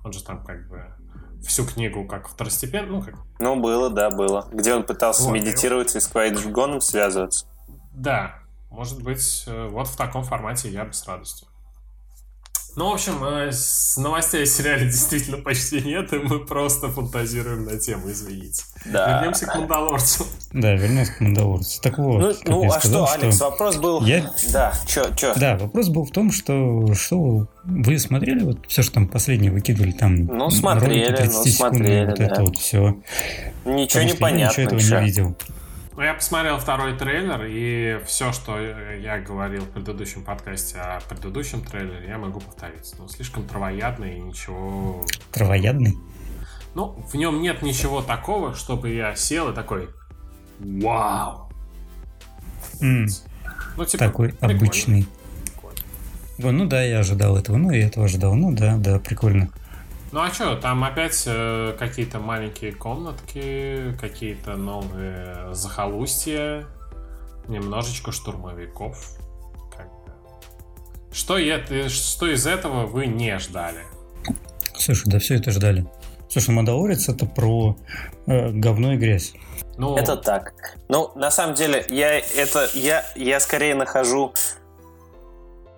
Он 0.04 0.12
же 0.12 0.24
там 0.24 0.44
как 0.44 0.68
бы 0.68 0.86
всю 1.46 1.64
книгу 1.64 2.04
как 2.08 2.28
второстепенно, 2.28 2.96
ну 2.96 3.02
как... 3.02 3.14
Ну, 3.38 3.60
было, 3.60 3.90
да, 3.90 4.10
было. 4.10 4.48
Где 4.52 4.74
он 4.74 4.82
пытался 4.82 5.22
вот, 5.22 5.32
медитировать 5.32 5.94
и 5.94 6.00
с 6.00 6.08
Квайджгоном 6.08 6.80
связываться. 6.80 7.46
Да, 7.94 8.40
может 8.70 9.04
быть, 9.04 9.44
э, 9.46 9.68
вот 9.68 9.86
в 9.86 9.96
таком 9.96 10.24
формате 10.24 10.68
я 10.68 10.84
бы 10.84 10.92
с 10.92 11.06
радостью. 11.06 11.46
Ну, 12.76 12.90
в 12.90 12.94
общем, 12.94 13.24
э, 13.24 13.52
с 13.52 13.96
новостей 13.96 14.42
о 14.42 14.46
сериале 14.46 14.84
действительно 14.90 15.38
почти 15.38 15.80
нет, 15.80 16.12
и 16.12 16.18
мы 16.18 16.44
просто 16.44 16.88
фантазируем 16.88 17.64
на 17.64 17.78
тему, 17.78 18.10
извините. 18.10 18.64
Да. 18.84 19.16
Вернемся 19.16 19.46
к 19.46 19.54
Мандалорцу. 19.56 20.26
Да, 20.52 20.74
вернемся 20.74 21.12
к 21.14 21.20
Мандалорцу. 21.20 21.80
Так 21.80 21.96
вот, 21.96 22.36
ну, 22.44 22.62
ну 22.62 22.70
а 22.70 22.78
сказал, 22.78 23.06
что, 23.06 23.16
Алекс, 23.16 23.40
вопрос 23.40 23.76
был... 23.76 24.04
Я... 24.04 24.30
Да, 24.52 24.74
чё, 24.86 25.06
чё? 25.16 25.32
Да, 25.36 25.56
вопрос 25.56 25.88
был 25.88 26.04
в 26.04 26.10
том, 26.10 26.30
что, 26.30 26.92
что 26.94 27.48
вы 27.64 27.98
смотрели 27.98 28.44
вот 28.44 28.66
все, 28.68 28.82
что 28.82 28.92
там 28.92 29.08
последнее 29.08 29.50
выкидывали, 29.50 29.92
там 29.92 30.26
ну, 30.26 30.50
смотрели, 30.50 31.16
ну, 31.24 31.44
смотрели, 31.46 32.06
вот 32.06 32.18
да. 32.18 32.24
это 32.24 32.42
вот 32.42 32.58
все. 32.58 32.96
Ничего 33.64 34.02
не 34.02 34.12
понятно. 34.12 34.60
Я 34.60 34.66
ничего 34.66 34.66
этого 34.66 34.78
ничего. 34.78 34.98
не 35.00 35.06
видел. 35.06 35.36
Ну, 35.96 36.02
я 36.02 36.12
посмотрел 36.12 36.58
второй 36.58 36.94
трейлер, 36.94 37.46
и 37.48 38.04
все, 38.04 38.30
что 38.30 38.60
я 38.60 39.18
говорил 39.18 39.62
в 39.62 39.70
предыдущем 39.70 40.22
подкасте 40.24 40.76
о 40.78 41.00
предыдущем 41.08 41.64
трейлере, 41.64 42.06
я 42.08 42.18
могу 42.18 42.40
повторить. 42.40 42.92
Ну, 42.98 43.08
слишком 43.08 43.44
травоядный 43.44 44.18
и 44.18 44.20
ничего... 44.20 45.06
Травоядный? 45.32 45.96
Ну, 46.74 47.02
в 47.10 47.14
нем 47.14 47.40
нет 47.40 47.62
ничего 47.62 48.02
такого, 48.02 48.54
чтобы 48.54 48.90
я 48.90 49.16
сел 49.16 49.50
и 49.50 49.54
такой... 49.54 49.88
Вау! 50.58 51.50
Mm. 52.82 53.06
Ну, 53.78 53.84
типа, 53.86 54.04
такой 54.04 54.28
прикольно. 54.28 54.54
обычный. 54.54 55.06
Прикольно. 56.36 56.58
Ну 56.58 56.66
да, 56.66 56.82
я 56.82 56.98
ожидал 56.98 57.38
этого, 57.38 57.56
ну 57.56 57.70
и 57.70 57.78
этого 57.78 58.04
ожидал. 58.04 58.34
Ну 58.34 58.52
да, 58.52 58.76
да, 58.76 58.98
прикольно. 58.98 59.48
Ну 60.12 60.20
а 60.20 60.30
что, 60.30 60.56
там 60.56 60.84
опять 60.84 61.24
э, 61.26 61.74
какие-то 61.78 62.20
маленькие 62.20 62.72
комнатки, 62.72 63.96
какие-то 64.00 64.56
новые 64.56 65.52
захолустья, 65.52 66.66
немножечко 67.48 68.12
штурмовиков. 68.12 69.18
Как 69.76 69.86
бы. 69.86 70.12
Что, 71.12 71.38
это, 71.38 71.88
что 71.88 72.28
из 72.28 72.46
этого 72.46 72.86
вы 72.86 73.06
не 73.06 73.38
ждали? 73.38 73.80
Слушай, 74.76 75.04
да 75.06 75.18
все 75.18 75.34
это 75.34 75.50
ждали. 75.50 75.86
Слушай, 76.28 76.50
Мандалорец 76.50 77.08
это 77.08 77.26
про 77.26 77.76
э, 78.26 78.50
говно 78.50 78.94
и 78.94 78.96
грязь. 78.96 79.34
Ну... 79.76 79.96
Это 79.96 80.16
так. 80.16 80.54
Ну, 80.88 81.10
на 81.16 81.30
самом 81.30 81.54
деле, 81.54 81.84
я 81.88 82.18
это 82.18 82.68
я, 82.74 83.04
я 83.14 83.40
скорее 83.40 83.74
нахожу 83.74 84.32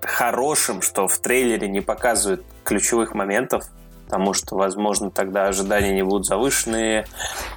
хорошим, 0.00 0.82
что 0.82 1.08
в 1.08 1.18
трейлере 1.18 1.68
не 1.68 1.80
показывают 1.80 2.44
ключевых 2.64 3.14
моментов 3.14 3.64
потому 4.08 4.32
что, 4.32 4.56
возможно, 4.56 5.10
тогда 5.10 5.48
ожидания 5.48 5.92
не 5.92 6.02
будут 6.02 6.24
завышенные, 6.24 7.06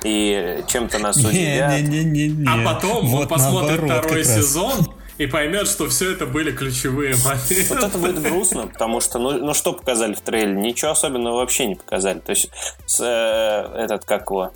и 0.03 0.61
чем-то 0.67 0.99
нас 0.99 1.15
удивят. 1.15 1.71
А 2.45 2.65
потом 2.65 3.07
вот 3.07 3.21
он 3.21 3.27
посмотрит 3.29 3.79
второй 3.79 4.25
сезон, 4.25 4.73
и 5.17 5.27
поймет, 5.27 5.67
что 5.67 5.87
все 5.87 6.11
это 6.11 6.25
были 6.25 6.51
ключевые 6.51 7.15
моменты. 7.23 7.65
Вот 7.69 7.83
это 7.83 7.97
будет 7.97 8.21
грустно, 8.21 8.67
потому 8.67 8.99
что, 8.99 9.17
ну, 9.19 9.31
ну 9.31 9.53
что 9.53 9.71
показали 9.71 10.13
в 10.13 10.19
трейлере? 10.21 10.59
Ничего 10.59 10.91
особенного 10.91 11.37
вообще 11.37 11.67
не 11.67 11.75
показали. 11.75 12.19
То 12.19 12.31
есть 12.31 12.49
с, 12.85 12.99
э, 12.99 13.83
этот, 13.83 14.03
как 14.03 14.29
его, 14.29 14.51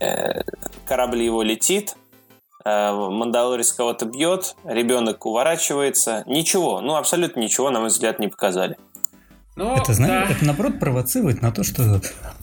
э, 0.00 0.42
корабль 0.86 1.22
его 1.22 1.42
летит, 1.42 1.96
э, 2.64 2.92
Мандалорец 2.92 3.72
кого-то 3.72 4.04
бьет, 4.04 4.54
ребенок 4.64 5.24
уворачивается. 5.26 6.22
Ничего, 6.26 6.80
ну 6.80 6.94
абсолютно 6.96 7.40
ничего, 7.40 7.70
на 7.70 7.80
мой 7.80 7.88
взгляд, 7.88 8.18
не 8.18 8.28
показали. 8.28 8.76
Ну, 9.56 9.76
это, 9.76 9.94
знаешь, 9.94 10.28
да. 10.28 10.34
это 10.34 10.44
наоборот 10.44 10.80
провоцирует 10.80 11.40
на 11.40 11.52
то, 11.52 11.62
что 11.62 12.00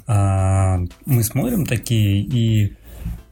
а, 0.07 0.79
мы 1.05 1.23
смотрим 1.23 1.65
такие 1.65 2.21
и 2.21 2.77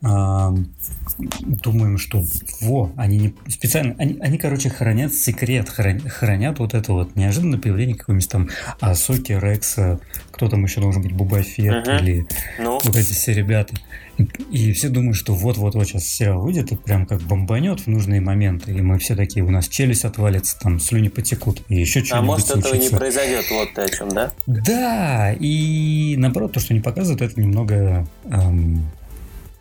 думаем, 0.02 1.98
что 1.98 2.24
во, 2.62 2.92
они 2.96 3.18
не 3.18 3.52
специально, 3.52 3.96
они, 3.98 4.18
они 4.22 4.38
короче, 4.38 4.70
хранят 4.70 5.14
секрет, 5.14 5.70
хранят, 5.70 6.10
хранят 6.10 6.60
вот 6.60 6.74
это 6.74 6.94
вот 6.94 7.18
неожиданное 7.18 7.60
появление 7.60 7.98
какого-нибудь 7.98 8.30
там 8.30 8.50
Асоки, 8.80 9.34
Рекса, 9.34 10.00
кто 10.32 10.48
там 10.48 10.64
еще 10.64 10.80
должен 10.80 11.02
быть, 11.02 11.12
Буба 11.12 11.42
Фетт 11.42 11.88
uh-huh. 11.88 12.02
или 12.02 12.28
ну. 12.60 12.80
вот 12.82 12.96
эти 12.96 13.12
все 13.12 13.34
ребята. 13.34 13.76
И, 14.18 14.24
и 14.52 14.74
все 14.74 14.90
думают, 14.90 15.18
что 15.18 15.34
вот-вот-вот 15.34 15.88
сейчас 15.88 16.06
сериал 16.06 16.42
выйдет 16.42 16.72
и 16.72 16.76
прям 16.76 17.06
как 17.06 17.22
бомбанет 17.22 17.82
в 17.82 17.88
нужные 17.88 18.22
моменты, 18.22 18.72
и 18.72 18.82
мы 18.82 19.00
все 19.00 19.16
такие, 19.16 19.46
у 19.46 19.50
нас 19.50 19.68
челюсть 19.68 20.06
отвалится, 20.06 20.58
там 20.60 20.80
слюни 20.80 21.10
потекут, 21.10 21.62
и 21.68 21.76
еще 21.76 22.04
что-нибудь 22.04 22.14
А 22.14 22.22
может 22.22 22.48
случится. 22.48 22.76
этого 22.76 22.82
не 22.82 22.90
произойдет, 22.90 23.46
вот 23.52 23.74
ты 23.74 23.82
о 23.82 23.90
чем, 23.90 24.10
да? 24.10 24.32
Да, 24.46 25.34
и 25.38 26.16
наоборот, 26.18 26.54
то, 26.54 26.60
что 26.60 26.74
не 26.74 26.82
показывают, 26.82 27.22
это 27.22 27.40
немного 27.40 28.08
эм, 28.26 28.90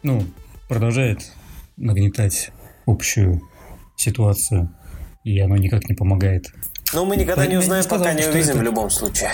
ну, 0.08 0.24
продолжает 0.68 1.30
нагнетать 1.76 2.50
общую 2.86 3.42
ситуацию, 3.96 4.74
и 5.22 5.38
оно 5.38 5.56
никак 5.56 5.86
не 5.88 5.94
помогает. 5.94 6.46
Ну, 6.94 7.04
мы 7.04 7.16
никогда 7.16 7.36
Поэтому 7.36 7.58
не 7.58 7.62
узнаем, 7.62 7.84
не 7.84 7.88
пока 7.90 8.12
не 8.14 8.26
увидим 8.26 8.50
это... 8.50 8.58
в 8.58 8.62
любом 8.62 8.90
случае. 8.90 9.30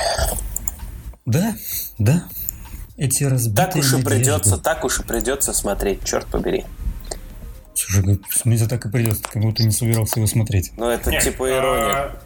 Да, 1.24 1.54
да. 1.98 2.24
Эти 2.96 3.22
разбитые 3.24 3.66
Так 3.66 3.76
уж 3.76 3.92
и 3.92 4.02
придется, 4.02 4.58
так 4.58 4.84
уж 4.84 4.98
и 4.98 5.04
придется 5.04 5.52
смотреть, 5.52 6.04
черт 6.04 6.26
побери. 6.26 6.64
Слушай, 7.74 8.20
мне 8.44 8.58
так 8.66 8.84
и 8.86 8.90
придется, 8.90 9.22
как 9.22 9.42
будто 9.42 9.62
не 9.62 9.70
собирался 9.70 10.18
его 10.18 10.26
смотреть. 10.26 10.72
Ну, 10.76 10.88
это 10.88 11.10
Нет, 11.10 11.22
типа 11.22 11.48
ирония. 11.50 11.94
А... 11.94 12.20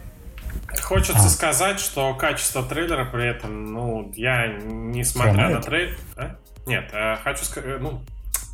Хочется 0.81 1.25
а. 1.25 1.29
сказать, 1.29 1.79
что 1.79 2.15
качество 2.15 2.63
трейлера 2.63 3.05
при 3.05 3.29
этом, 3.29 3.73
ну, 3.73 4.11
я 4.15 4.47
несмотря 4.47 5.33
Хромает? 5.33 5.57
на 5.57 5.61
трейлер... 5.61 5.97
А? 6.15 6.35
Нет, 6.65 6.89
э, 6.93 7.17
хочу 7.23 7.45
сказать, 7.45 7.69
э, 7.69 7.77
ну, 7.79 8.01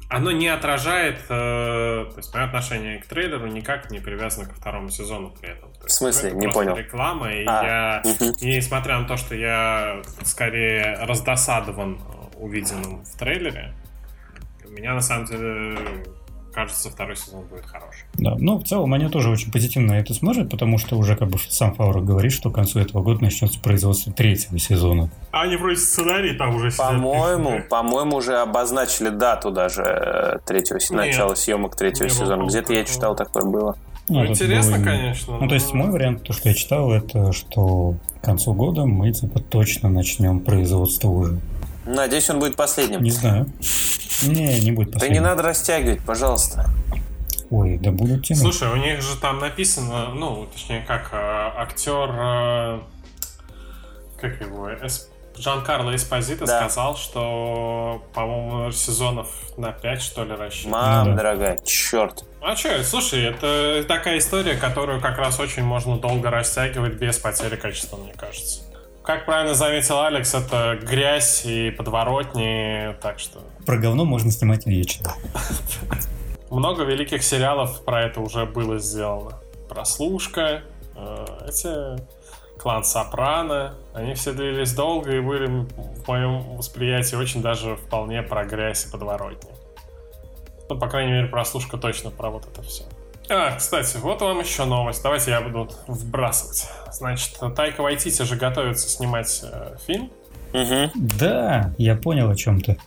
оно 0.10 0.32
не 0.32 0.48
отражает, 0.48 1.20
э, 1.30 2.06
то 2.10 2.14
есть 2.18 2.34
мое 2.34 2.46
отношение 2.46 3.00
к 3.00 3.06
трейлеру 3.06 3.48
никак 3.48 3.90
не 3.92 4.00
привязано 4.00 4.48
ко 4.48 4.54
второму 4.54 4.90
сезону 4.90 5.32
при 5.40 5.50
этом. 5.50 5.70
В 5.86 5.92
смысле? 5.92 6.32
Не 6.32 6.48
понял. 6.48 6.76
реклама, 6.76 7.32
и 7.32 7.44
а. 7.46 8.02
я, 8.04 8.04
несмотря 8.42 9.00
на 9.00 9.08
то, 9.08 9.18
что 9.18 9.36
я 9.36 10.02
скорее 10.24 10.98
раздосадован 11.02 12.00
увиденным 12.38 13.04
в 13.04 13.18
трейлере, 13.18 13.74
меня 14.76 14.94
на 14.94 15.02
самом 15.02 15.26
деле 15.26 15.78
кажется, 16.56 16.90
второй 16.90 17.18
сезон 17.18 17.42
будет 17.42 17.66
хороший. 17.66 18.06
Да, 18.14 18.36
ну, 18.40 18.58
в 18.58 18.64
целом, 18.64 18.94
они 18.94 19.10
тоже 19.10 19.30
очень 19.30 19.52
позитивно 19.52 19.94
это 19.94 20.14
смотрят, 20.14 20.50
потому 20.50 20.78
что 20.78 20.98
уже 20.98 21.18
как 21.18 21.30
бы 21.30 21.38
сам 21.50 21.76
Фаура 21.76 22.00
говорит, 22.00 22.32
что 22.32 22.50
к 22.50 22.56
концу 22.56 22.80
этого 22.80 23.04
года 23.04 23.22
начнется 23.22 23.60
производство 23.60 24.14
третьего 24.14 24.58
сезона. 24.58 25.10
А 25.32 25.42
они 25.42 25.58
вроде 25.58 25.76
сценарий 25.76 26.34
там 26.34 26.56
уже 26.56 26.72
По-моему, 26.72 27.62
по-моему, 27.70 28.16
уже 28.16 28.38
обозначили 28.38 29.10
дату 29.10 29.52
даже 29.52 29.82
э, 29.84 30.40
третьего, 30.46 30.78
Нет, 30.78 30.92
начала 30.92 31.36
съемок 31.36 31.76
третьего 31.76 32.10
сезона. 32.10 32.48
Где-то 32.48 32.74
я 32.74 32.86
читал, 32.86 33.16
такое 33.16 33.44
было. 33.44 33.76
Ну, 34.08 34.24
ну 34.24 34.28
интересно, 34.28 34.78
было... 34.78 34.86
конечно. 34.86 35.38
Ну, 35.40 35.48
то 35.48 35.56
есть 35.56 35.74
мой 35.74 35.92
вариант, 35.92 36.24
то, 36.24 36.32
что 36.32 36.50
я 36.50 36.56
читал, 36.56 36.92
это 36.92 37.34
что 37.34 37.96
к 38.22 38.24
концу 38.24 38.54
года 38.54 38.86
мы 38.86 39.12
типа 39.12 39.40
точно 39.40 39.90
начнем 39.90 40.40
производство 40.40 41.10
уже. 41.10 41.40
Надеюсь, 41.86 42.30
он 42.30 42.40
будет 42.40 42.56
последним. 42.56 43.04
Не 43.04 43.12
знаю. 43.12 43.48
Не, 44.24 44.60
не 44.60 44.72
будет 44.72 44.94
последним. 44.94 45.14
Да 45.16 45.20
не 45.20 45.20
надо 45.20 45.44
растягивать, 45.44 46.02
пожалуйста. 46.02 46.70
Ой, 47.52 47.78
да 47.78 47.92
будут 47.92 48.26
тянуть. 48.26 48.42
Слушай, 48.42 48.70
у 48.70 48.76
них 48.76 49.02
же 49.02 49.18
там 49.18 49.40
написано, 49.40 50.10
ну, 50.14 50.48
точнее, 50.52 50.84
как 50.88 51.10
э, 51.12 51.18
актер, 51.18 52.10
э, 52.12 52.80
как 54.20 54.42
его, 54.42 54.74
Эс, 54.74 55.10
Жан-Карло 55.38 55.96
Эспозито 55.96 56.46
да. 56.46 56.60
сказал, 56.60 56.98
что, 56.98 58.04
по-моему, 58.14 58.72
сезонов 58.72 59.28
на 59.58 59.72
5, 59.72 60.02
что 60.02 60.24
ли, 60.24 60.34
рассчитан. 60.34 60.72
Мам, 60.72 61.10
ну, 61.10 61.12
да. 61.12 61.18
дорогая, 61.18 61.60
черт. 61.64 62.26
А 62.42 62.56
что, 62.56 62.84
слушай, 62.84 63.24
это 63.24 63.86
такая 63.88 64.18
история, 64.18 64.56
которую 64.56 65.02
как 65.02 65.18
раз 65.18 65.40
очень 65.40 65.64
можно 65.64 65.98
долго 65.98 66.30
растягивать 66.30 66.94
без 66.94 67.18
потери 67.20 67.56
качества, 67.56 67.98
мне 67.98 68.14
кажется. 68.14 68.65
Как 69.06 69.26
правильно 69.26 69.54
заметил 69.54 70.00
Алекс, 70.02 70.34
это 70.34 70.80
грязь 70.82 71.46
и 71.46 71.70
подворотни, 71.70 72.96
так 73.02 73.20
что... 73.20 73.40
Про 73.64 73.78
говно 73.78 74.04
можно 74.04 74.32
снимать 74.32 74.66
вечно. 74.66 75.14
Много 76.50 76.84
великих 76.84 77.24
сериалов 77.24 77.84
про 77.86 78.02
это 78.02 78.20
уже 78.20 78.46
было 78.46 78.80
сделано. 78.80 79.38
Прослушка, 79.70 80.64
э, 80.96 81.26
эти 81.48 82.02
клан 82.58 82.84
Сопрано, 82.84 83.76
они 83.94 84.16
все 84.16 84.34
длились 84.34 84.74
долго 84.74 85.16
и 85.16 85.20
были 85.20 85.46
в 85.48 86.08
моем 86.08 86.56
восприятии 86.56 87.16
очень 87.16 87.44
даже 87.44 87.76
вполне 87.76 88.24
про 88.24 88.44
грязь 88.44 88.88
и 88.88 88.92
подворотни. 88.92 89.52
Ну, 90.68 90.80
по 90.80 90.88
крайней 90.88 91.12
мере, 91.12 91.28
прослушка 91.28 91.78
точно 91.78 92.10
про 92.10 92.32
вот 92.32 92.48
это 92.48 92.64
все. 92.64 92.86
А, 93.30 93.56
кстати, 93.56 93.98
вот 93.98 94.22
вам 94.22 94.40
еще 94.40 94.66
новость. 94.66 95.02
Давайте 95.02 95.32
я 95.32 95.42
буду 95.42 95.70
вбрасывать. 95.88 96.70
Значит, 96.92 97.40
Тайка 97.56 97.82
Вайтити 97.82 98.22
же 98.24 98.36
готовится 98.36 98.88
снимать 98.88 99.42
э, 99.44 99.78
фильм. 99.86 100.12
Угу. 100.54 100.92
Да, 100.96 101.74
я 101.78 101.96
понял 101.96 102.30
о 102.30 102.36
чем 102.36 102.62
то 102.62 102.78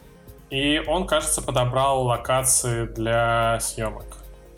И 0.51 0.79
он, 0.87 1.07
кажется, 1.07 1.43
подобрал 1.43 2.05
локации 2.05 2.87
для 2.87 3.59
съемок. 3.61 4.07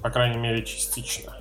По 0.00 0.10
крайней 0.10 0.38
мере, 0.38 0.64
частично. 0.64 1.36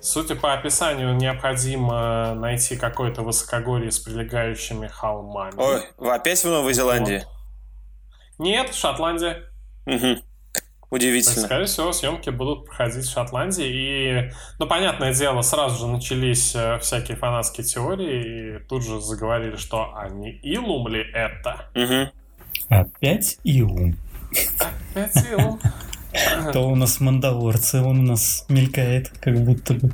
Судя 0.00 0.34
по 0.34 0.54
описанию, 0.54 1.14
необходимо 1.14 2.34
найти 2.34 2.76
какое-то 2.76 3.22
высокогорье 3.22 3.90
с 3.90 3.98
прилегающими 3.98 4.86
холмами. 4.86 5.54
Ой, 5.58 5.82
опять 5.98 6.42
в 6.42 6.48
Новой 6.48 6.72
Зеландии? 6.72 7.24
Вот. 7.26 8.46
Нет, 8.46 8.74
Шотландия. 8.74 9.44
Угу. 9.86 10.22
Удивительно. 10.90 11.46
скорее 11.46 11.66
всего, 11.66 11.92
съемки 11.92 12.30
будут 12.30 12.66
проходить 12.66 13.04
в 13.04 13.12
Шотландии. 13.12 13.66
И, 13.66 14.32
ну, 14.58 14.66
понятное 14.66 15.14
дело, 15.14 15.42
сразу 15.42 15.78
же 15.78 15.86
начались 15.86 16.54
э, 16.54 16.78
всякие 16.80 17.16
фанатские 17.16 17.64
теории, 17.64 18.56
и 18.56 18.58
тут 18.66 18.84
же 18.84 19.00
заговорили, 19.00 19.56
что 19.56 19.94
они 19.96 20.30
Илум 20.42 20.88
ли 20.88 21.04
это? 21.12 21.70
Угу. 21.76 22.10
Опять 22.68 23.38
Илум. 23.44 23.96
Опять 24.92 25.16
Илум. 25.30 25.60
То 26.52 26.68
у 26.68 26.74
нас 26.74 26.98
мандалорцы, 26.98 27.80
он 27.80 28.00
у 28.00 28.02
нас 28.02 28.44
мелькает, 28.48 29.10
как 29.20 29.38
будто 29.38 29.74
бы. 29.74 29.92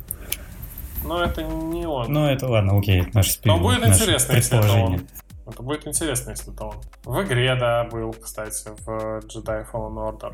Но 1.03 1.23
это 1.23 1.43
не 1.43 1.85
он. 1.85 2.11
Ну, 2.11 2.25
это 2.25 2.47
ладно, 2.47 2.77
окей, 2.77 3.03
наш 3.13 3.31
спи... 3.31 3.49
Но 3.49 3.59
будет 3.59 3.85
интересно, 3.85 4.33
если 4.33 4.57
это 4.57 4.73
он. 4.73 5.07
Это 5.45 5.63
будет 5.63 5.87
интересно, 5.87 6.31
если 6.31 6.53
это 6.53 6.65
он. 6.65 6.81
В 7.05 7.23
игре, 7.23 7.55
да, 7.55 7.85
был, 7.85 8.13
кстати, 8.13 8.69
в 8.85 9.19
Jedi 9.19 9.65
Fallen 9.71 9.95
Order. 9.95 10.33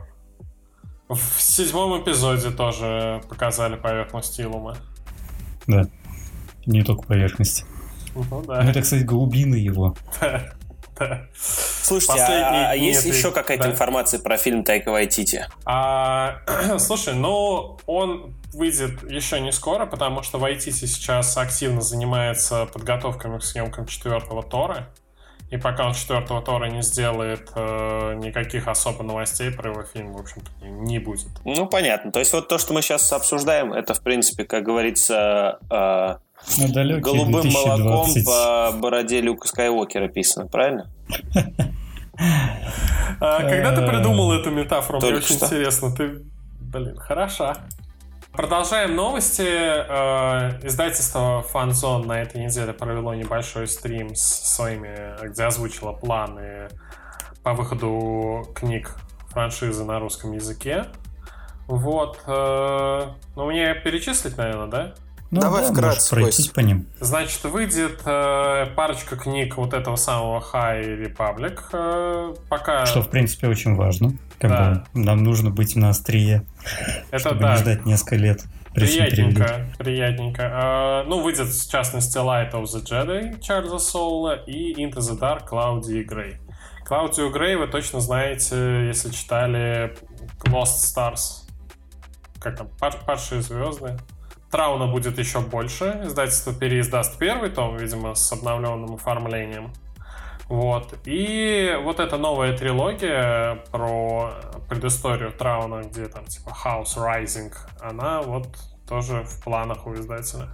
В 1.14 1.42
седьмом 1.42 2.02
эпизоде 2.02 2.52
тоже 2.52 3.22
показали 3.30 3.76
поверхность 3.76 4.40
Илума. 4.40 4.78
Да. 5.68 5.88
Не 6.66 6.84
только 6.84 7.04
поверхность. 7.04 7.66
Ну, 8.16 8.44
да. 8.44 8.62
Ну, 8.62 8.70
это, 8.70 8.82
кстати, 8.82 9.04
глубины 9.04 9.56
его. 9.56 9.96
Да. 11.00 11.28
Слушайте, 11.36 12.22
а, 12.22 12.70
а 12.72 12.76
есть 12.76 13.06
еще 13.06 13.32
какая-то 13.32 13.64
да. 13.64 13.72
информация 13.72 14.20
про 14.20 14.38
фильм 14.38 14.64
Тайка 14.64 14.92
Вайтити? 14.92 15.48
А, 15.66 16.38
слушай, 16.78 17.16
ну, 17.16 17.80
он 17.88 18.36
выйдет 18.54 19.04
еще 19.10 19.40
не 19.40 19.52
скоро, 19.52 19.86
потому 19.86 20.22
что 20.22 20.38
Вайтити 20.38 20.86
сейчас 20.86 21.36
активно 21.36 21.82
занимается 21.82 22.68
подготовками 22.68 23.40
к 23.40 23.44
съемкам 23.44 23.88
четвертого 23.88 24.44
Тора. 24.44 24.90
И 25.52 25.58
пока 25.58 25.86
он 25.86 25.94
четвертого 25.94 26.42
Тора 26.42 26.66
не 26.66 26.82
сделает, 26.82 27.52
э, 27.56 28.16
никаких 28.16 28.68
особо 28.68 29.04
новостей 29.04 29.52
про 29.52 29.70
его 29.70 29.84
фильм, 29.84 30.14
в 30.14 30.20
общем-то, 30.20 30.50
не 30.66 30.98
будет. 30.98 31.30
Ну, 31.46 31.68
понятно. 31.68 32.12
То 32.12 32.20
есть 32.20 32.34
вот 32.34 32.48
то, 32.48 32.58
что 32.58 32.74
мы 32.74 32.82
сейчас 32.82 33.12
обсуждаем, 33.14 33.72
это, 33.72 33.94
в 33.94 34.02
принципе, 34.02 34.46
как 34.46 34.64
говорится, 34.64 35.60
э, 35.70 36.16
голубым 37.00 37.42
2020. 37.44 37.54
молоком 37.54 38.08
по 38.26 38.72
бороде 38.80 39.22
Люка 39.22 39.48
Скайуокера 39.48 40.08
писано, 40.08 40.48
правильно? 40.48 40.90
А, 43.20 43.42
когда 43.42 43.76
ты 43.76 43.88
придумал 43.88 44.34
эту 44.34 44.52
метафору, 44.52 45.00
мне 45.00 45.16
очень 45.16 45.36
интересно. 45.36 45.96
Ты, 45.96 46.24
блин, 46.60 46.96
хороша. 46.98 47.58
Продолжаем 48.34 48.96
новости. 48.96 49.44
Э, 49.46 50.60
издательство 50.66 51.46
Fanzone 51.54 52.08
на 52.08 52.20
этой 52.24 52.44
неделе 52.44 52.74
провело 52.74 53.14
небольшой 53.14 53.68
стрим 53.68 54.16
с 54.16 54.24
своими, 54.24 55.24
где 55.28 55.44
озвучило 55.44 55.94
планы 55.94 56.68
по 57.44 57.54
выходу 57.54 58.52
книг 58.56 58.96
франшизы 59.30 59.86
на 59.86 60.00
русском 60.00 60.32
языке. 60.32 60.86
Вот. 61.68 62.22
Э, 62.26 63.12
ну, 63.36 63.46
мне 63.46 63.76
перечислить, 63.76 64.36
наверное, 64.36 64.68
да? 64.68 64.94
Ну, 65.34 65.42
Давай 65.42 65.64
да, 65.64 65.72
вкратце, 65.72 66.12
пройтись 66.12 66.48
по 66.50 66.60
ним. 66.60 66.86
Значит, 67.00 67.44
выйдет 67.46 68.02
э, 68.06 68.68
парочка 68.76 69.16
книг 69.16 69.58
вот 69.58 69.74
этого 69.74 69.96
самого 69.96 70.40
High 70.40 71.08
Republic. 71.08 71.60
Э, 71.74 72.36
пока... 72.50 72.86
Что, 72.86 73.02
в 73.02 73.10
принципе, 73.10 73.48
очень 73.48 73.76
важно. 73.76 74.14
Как 74.38 74.52
да. 74.52 74.86
бы 74.94 75.02
нам 75.02 75.24
нужно 75.24 75.50
быть 75.50 75.76
на 75.76 75.90
острие, 75.90 76.46
Это 77.10 77.18
чтобы 77.18 77.40
да. 77.40 77.54
не 77.54 77.58
ждать 77.58 77.86
несколько 77.88 78.16
лет. 78.18 78.44
Приятненько, 78.76 79.66
приятненько. 79.80 80.44
Uh, 80.44 81.04
ну, 81.08 81.24
выйдет, 81.24 81.48
в 81.48 81.72
частности, 81.72 82.18
Light 82.20 82.52
of 82.52 82.66
the 82.66 82.84
Jedi 82.84 83.40
Чарльза 83.40 83.80
Соула 83.80 84.36
и 84.36 84.74
Into 84.74 85.00
the 85.00 85.20
Dark 85.20 85.48
Клаудии 85.48 86.04
Грей. 86.04 86.38
Клаудию 86.86 87.32
Грей 87.32 87.56
вы 87.56 87.66
точно 87.66 88.02
знаете, 88.02 88.86
если 88.86 89.10
читали 89.10 89.96
Lost 90.46 90.78
Stars. 90.96 91.50
Как 92.40 92.56
там? 92.56 92.68
Падшие 92.80 93.42
звезды. 93.42 93.98
Трауна 94.54 94.86
будет 94.86 95.18
еще 95.18 95.40
больше. 95.40 96.02
Издательство 96.04 96.54
переиздаст 96.54 97.18
первый 97.18 97.50
том, 97.50 97.76
видимо, 97.76 98.14
с 98.14 98.32
обновленным 98.32 98.94
оформлением. 98.94 99.74
Вот. 100.48 100.94
И 101.06 101.76
вот 101.82 102.00
эта 102.00 102.18
новая 102.18 102.56
трилогия 102.56 103.64
про 103.72 104.36
предысторию 104.70 105.32
Трауна, 105.32 105.82
где 105.82 106.06
там 106.06 106.26
типа 106.26 106.50
House 106.50 106.98
Rising, 106.98 107.52
она 107.82 108.22
вот 108.22 108.56
тоже 108.88 109.24
в 109.24 109.44
планах 109.44 109.88
у 109.88 109.96
издателя. 109.96 110.50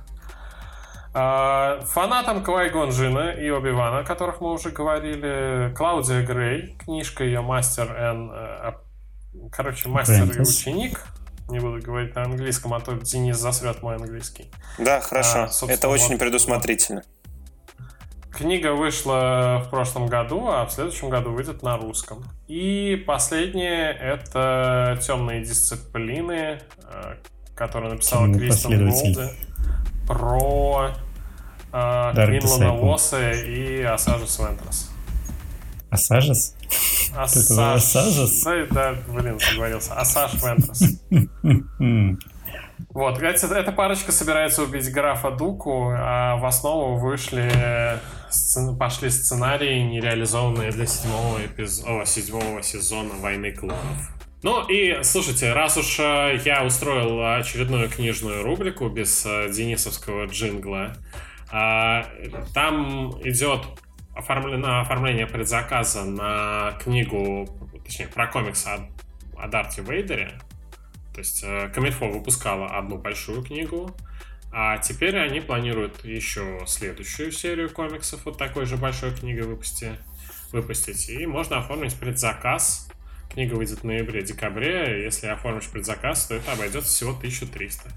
А, 1.14 1.82
фанатам 1.82 2.42
Квайгон 2.42 2.92
Джина 2.92 3.32
и 3.32 3.50
Оби-Вана, 3.50 4.00
о 4.00 4.04
которых 4.06 4.40
мы 4.40 4.54
уже 4.54 4.70
говорили, 4.70 5.74
Клаудия 5.76 6.26
Грей, 6.26 6.78
книжка 6.78 7.26
ее 7.26 7.42
«Мастер 7.42 7.92
Н», 7.92 8.32
э, 8.34 8.72
короче, 9.52 9.90
«Мастер 9.90 10.24
и 10.24 10.40
ученик», 10.40 11.02
не 11.50 11.60
буду 11.60 11.82
говорить 11.82 12.16
на 12.16 12.24
английском, 12.24 12.74
а 12.74 12.80
то 12.80 12.94
Денис 12.94 13.38
засрет 13.38 13.82
мой 13.82 13.96
английский. 13.96 14.52
Да, 14.78 15.02
хорошо. 15.02 15.50
А, 15.62 15.66
Это 15.68 15.88
очень 15.88 16.12
вот, 16.12 16.20
предусмотрительно. 16.20 17.04
Книга 18.32 18.74
вышла 18.74 19.64
в 19.66 19.70
прошлом 19.70 20.08
году, 20.08 20.48
а 20.48 20.66
в 20.66 20.72
следующем 20.72 21.10
году 21.10 21.32
выйдет 21.32 21.64
на 21.64 21.78
русском. 21.78 22.24
И 22.48 23.04
последнее— 23.08 23.92
это 24.02 25.00
«Темные 25.06 25.44
дисциплины», 25.44 26.60
э, 26.84 27.16
которую 27.56 27.92
написала 27.94 28.32
Кристен 28.34 28.90
Голде 28.90 29.30
про 30.08 30.92
э, 31.74 32.12
Квинлана 32.14 32.74
Восса 32.74 33.32
и 33.32 33.82
Асажес 33.82 34.40
Вентрес. 34.40 34.90
Асажес? 35.90 36.56
Асаж. 37.16 37.48
Да, 38.44 38.66
да, 38.72 38.96
блин, 39.08 39.40
заговорился. 39.40 39.94
Асаж 39.94 40.34
Вентрес. 40.36 41.00
Вот, 42.92 43.22
эта, 43.22 43.48
эта 43.48 43.72
парочка 43.72 44.12
собирается 44.12 44.64
убить 44.64 44.92
графа 44.92 45.30
Дуку, 45.30 45.92
а 45.96 46.38
в 46.38 46.46
основу 46.46 46.98
вышли 46.98 48.00
пошли 48.80 49.10
сценарии, 49.10 49.82
нереализованные 49.82 50.72
для 50.72 50.86
седьмого, 50.86 51.40
эпиз... 51.46 51.84
О, 51.86 52.04
седьмого 52.06 52.64
сезона 52.64 53.14
«Войны 53.16 53.52
клонов». 53.52 53.78
Ну 54.42 54.66
и, 54.68 55.04
слушайте, 55.04 55.52
раз 55.54 55.78
уж 55.78 56.00
э, 56.00 56.40
я 56.46 56.64
устроил 56.64 57.38
очередную 57.38 57.90
книжную 57.90 58.44
рубрику 58.44 58.88
без 58.88 59.26
э, 59.26 59.50
денисовского 59.52 60.28
джингла, 60.28 60.96
а, 61.52 62.06
там 62.54 63.12
идет 63.24 63.62
оформлено 64.20 64.82
оформление 64.82 65.26
предзаказа 65.26 66.04
на 66.04 66.78
книгу, 66.84 67.48
точнее, 67.84 68.08
про 68.08 68.28
комикс 68.28 68.68
о, 68.68 68.88
о 69.38 69.48
Дарте 69.48 69.82
Вейдере. 69.82 70.40
То 71.14 71.20
есть 71.20 71.44
Комильфо 71.74 72.06
э, 72.06 72.12
выпускала 72.12 72.68
одну 72.78 72.98
большую 72.98 73.44
книгу, 73.44 73.96
а 74.52 74.78
теперь 74.78 75.18
они 75.18 75.40
планируют 75.40 76.04
еще 76.04 76.60
следующую 76.68 77.32
серию 77.32 77.70
комиксов 77.70 78.26
вот 78.26 78.38
такой 78.38 78.66
же 78.66 78.78
большой 78.78 79.16
книгой 79.16 79.44
выпусти, 79.44 79.98
выпустить. 80.52 81.10
И 81.10 81.26
можно 81.26 81.58
оформить 81.58 81.96
предзаказ. 81.96 82.90
Книга 83.32 83.56
выйдет 83.56 83.80
в 83.80 83.84
ноябре-декабре. 83.84 85.04
Если 85.04 85.28
оформишь 85.28 85.68
предзаказ, 85.68 86.26
то 86.28 86.36
это 86.36 86.52
обойдется 86.54 86.90
всего 86.90 87.12
1300. 87.12 87.90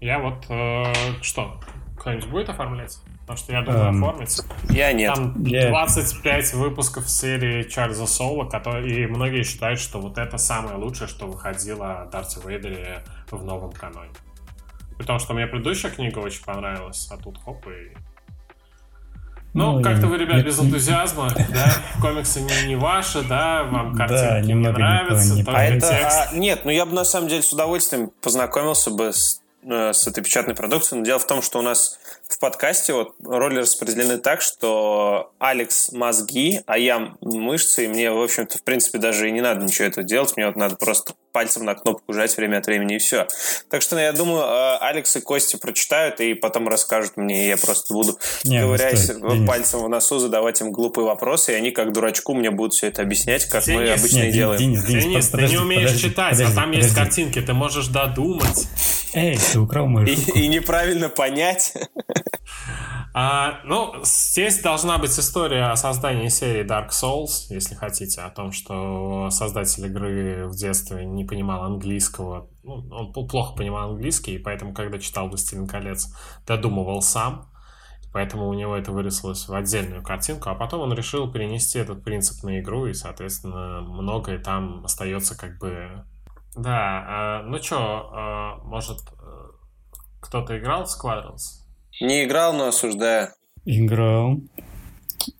Я 0.00 0.18
вот... 0.18 0.46
Э, 0.48 0.92
что? 1.20 1.60
Кто-нибудь 1.98 2.28
будет 2.28 2.48
оформлять? 2.48 2.98
Потому 3.30 3.44
что 3.44 3.52
я 3.52 3.62
думаю, 3.62 3.92
um, 3.92 3.96
оформится. 3.98 4.44
Я 4.70 4.92
нет. 4.92 5.14
Там 5.14 5.34
25 5.44 6.54
выпусков 6.54 7.08
серии 7.08 7.62
Чарльза 7.62 8.06
Соула, 8.06 8.44
которые, 8.44 9.04
и 9.04 9.06
многие 9.06 9.44
считают, 9.44 9.78
что 9.78 10.00
вот 10.00 10.18
это 10.18 10.36
самое 10.36 10.76
лучшее, 10.76 11.06
что 11.06 11.28
выходило 11.28 12.00
о 12.00 12.06
Дарте 12.06 12.40
Вейдере 12.44 13.04
в 13.30 13.44
новом 13.44 13.70
каноне. 13.70 14.10
Потому 14.98 15.20
что 15.20 15.34
мне 15.34 15.46
предыдущая 15.46 15.92
книга 15.92 16.18
очень 16.18 16.42
понравилась, 16.42 17.08
а 17.12 17.18
тут 17.18 17.38
хоп 17.38 17.64
и... 17.68 17.96
Ну, 19.54 19.76
ну 19.76 19.82
как-то 19.82 20.08
вы, 20.08 20.18
ребят, 20.18 20.38
нет, 20.38 20.46
без 20.46 20.58
энтузиазма, 20.58 21.32
да? 21.54 21.72
Комиксы 22.00 22.40
не, 22.40 22.66
не 22.66 22.74
ваши, 22.74 23.22
да? 23.22 23.62
Вам 23.62 23.94
картинки 23.94 24.24
да, 24.24 24.40
не 24.40 24.54
нравятся, 24.54 25.34
не 25.36 25.44
только 25.44 25.60
а 25.60 25.64
это, 25.66 25.88
текст. 25.88 26.32
А, 26.32 26.36
нет, 26.36 26.64
ну 26.64 26.72
я 26.72 26.84
бы 26.84 26.94
на 26.94 27.04
самом 27.04 27.28
деле 27.28 27.42
с 27.42 27.52
удовольствием 27.52 28.10
познакомился 28.20 28.90
бы 28.90 29.12
с, 29.12 29.40
э, 29.62 29.92
с 29.92 30.08
этой 30.08 30.24
печатной 30.24 30.56
продукцией, 30.56 30.98
но 30.98 31.06
дело 31.06 31.20
в 31.20 31.26
том, 31.28 31.42
что 31.42 31.60
у 31.60 31.62
нас 31.62 31.96
в 32.30 32.38
подкасте 32.38 32.92
вот 32.92 33.14
роли 33.24 33.58
распределены 33.58 34.18
так, 34.18 34.40
что 34.40 35.32
Алекс 35.38 35.90
мозги, 35.92 36.60
а 36.66 36.78
я 36.78 37.14
мышцы, 37.20 37.84
и 37.84 37.88
мне, 37.88 38.10
в 38.10 38.22
общем-то, 38.22 38.58
в 38.58 38.62
принципе, 38.62 38.98
даже 38.98 39.28
и 39.28 39.32
не 39.32 39.40
надо 39.40 39.64
ничего 39.64 39.88
этого 39.88 40.06
делать, 40.06 40.36
мне 40.36 40.46
вот 40.46 40.56
надо 40.56 40.76
просто 40.76 41.14
пальцем 41.32 41.64
на 41.64 41.74
кнопку 41.74 42.12
жать 42.12 42.36
время 42.36 42.58
от 42.58 42.66
времени 42.66 42.96
и 42.96 42.98
все. 42.98 43.26
Так 43.68 43.82
что, 43.82 43.98
я 43.98 44.12
думаю, 44.12 44.42
э, 44.42 44.78
Алекс 44.80 45.14
и 45.16 45.20
Костя 45.20 45.58
прочитают 45.58 46.20
и 46.20 46.34
потом 46.34 46.68
расскажут 46.68 47.16
мне, 47.16 47.46
и 47.46 47.48
я 47.48 47.56
просто 47.56 47.92
буду, 47.92 48.18
не, 48.44 48.60
ковыряясь 48.60 49.10
пальцем 49.46 49.80
в 49.80 49.88
носу, 49.88 50.18
задавать 50.18 50.60
им 50.60 50.72
глупые 50.72 51.06
вопросы, 51.06 51.52
и 51.52 51.54
они, 51.56 51.70
как 51.70 51.92
дурачку, 51.92 52.34
мне 52.34 52.50
будут 52.50 52.74
все 52.74 52.88
это 52.88 53.02
объяснять, 53.02 53.44
как 53.46 53.64
Денис, 53.64 53.80
мы 53.80 53.90
обычно 53.90 54.16
нет, 54.16 54.32
делаем. 54.32 54.58
Денис, 54.58 54.84
Денис, 54.84 55.04
Денис 55.04 55.28
подожди, 55.28 55.56
ты 55.56 55.60
не 55.60 55.64
умеешь 55.64 55.90
подожди, 55.90 56.08
читать, 56.08 56.30
подожди, 56.32 56.52
а 56.52 56.54
там 56.54 56.64
подожди. 56.70 56.82
есть 56.86 56.94
картинки, 56.94 57.40
ты 57.40 57.52
можешь 57.52 57.86
додумать. 57.88 58.68
Эй, 59.14 59.38
ты 59.38 59.58
украл 59.58 59.86
мою 59.86 60.06
и, 60.06 60.14
и 60.14 60.48
неправильно 60.48 61.08
понять. 61.08 61.74
А, 63.12 63.60
ну, 63.64 63.92
здесь 64.04 64.60
должна 64.60 64.98
быть 64.98 65.10
история 65.10 65.64
о 65.72 65.76
создании 65.76 66.28
серии 66.28 66.64
Dark 66.64 66.90
Souls, 66.90 67.46
если 67.48 67.74
хотите, 67.74 68.20
о 68.20 68.30
том, 68.30 68.52
что 68.52 69.30
создатель 69.30 69.86
игры 69.86 70.46
в 70.46 70.54
детстве 70.54 71.04
не 71.04 71.24
понимал 71.24 71.64
английского. 71.64 72.48
Ну, 72.62 72.88
он 72.90 73.12
плохо 73.28 73.56
понимал 73.56 73.90
английский, 73.90 74.36
и 74.36 74.38
поэтому, 74.38 74.72
когда 74.74 75.00
читал 75.00 75.28
«Властелин 75.28 75.66
колец», 75.66 76.14
додумывал 76.46 77.02
сам. 77.02 77.50
Поэтому 78.12 78.48
у 78.48 78.54
него 78.54 78.76
это 78.76 78.92
вырислось 78.92 79.48
в 79.48 79.54
отдельную 79.54 80.02
картинку, 80.02 80.48
а 80.48 80.54
потом 80.54 80.80
он 80.80 80.92
решил 80.92 81.30
перенести 81.30 81.78
этот 81.78 82.04
принцип 82.04 82.42
на 82.44 82.60
игру, 82.60 82.86
и, 82.86 82.92
соответственно, 82.92 83.82
многое 83.82 84.38
там 84.38 84.84
остается 84.84 85.36
как 85.36 85.58
бы... 85.58 86.04
Да, 86.56 87.04
а, 87.06 87.42
ну 87.44 87.58
чё, 87.58 87.76
а, 87.78 88.56
может, 88.64 88.98
э, 89.00 89.50
кто-то 90.20 90.58
играл 90.58 90.84
в 90.84 90.88
Squadrons? 90.88 91.60
Не 92.00 92.24
играл, 92.24 92.52
но 92.52 92.68
осуждаю. 92.68 93.28
Играл. 93.64 94.40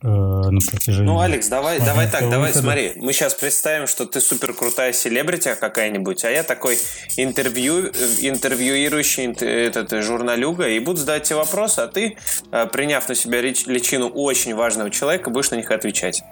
Э, 0.02 0.06
на 0.06 0.60
протяжении... 0.60 1.06
Ну, 1.06 1.20
Алекс, 1.20 1.48
давай, 1.48 1.76
смотри, 1.76 1.92
давай 1.92 2.10
так, 2.10 2.30
давай, 2.30 2.48
выхода. 2.48 2.62
смотри. 2.62 2.92
Мы 2.96 3.12
сейчас 3.12 3.34
представим, 3.34 3.86
что 3.86 4.06
ты 4.06 4.20
супер 4.20 4.52
крутая 4.52 4.92
селебрити 4.92 5.54
какая-нибудь, 5.58 6.24
а 6.24 6.30
я 6.30 6.42
такой 6.42 6.78
интервью, 7.16 7.86
интервьюирующий 7.88 9.32
этот 9.32 10.02
журналюга, 10.02 10.68
и 10.68 10.78
буду 10.78 10.98
задать 10.98 11.24
тебе 11.24 11.36
вопросы, 11.36 11.80
а 11.80 11.88
ты, 11.88 12.16
э, 12.52 12.66
приняв 12.66 13.08
на 13.08 13.14
себя 13.14 13.40
личину 13.40 14.08
очень 14.08 14.54
важного 14.54 14.90
человека, 14.90 15.30
будешь 15.30 15.50
на 15.50 15.56
них 15.56 15.70
отвечать. 15.70 16.22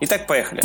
Итак, 0.00 0.26
поехали. 0.26 0.62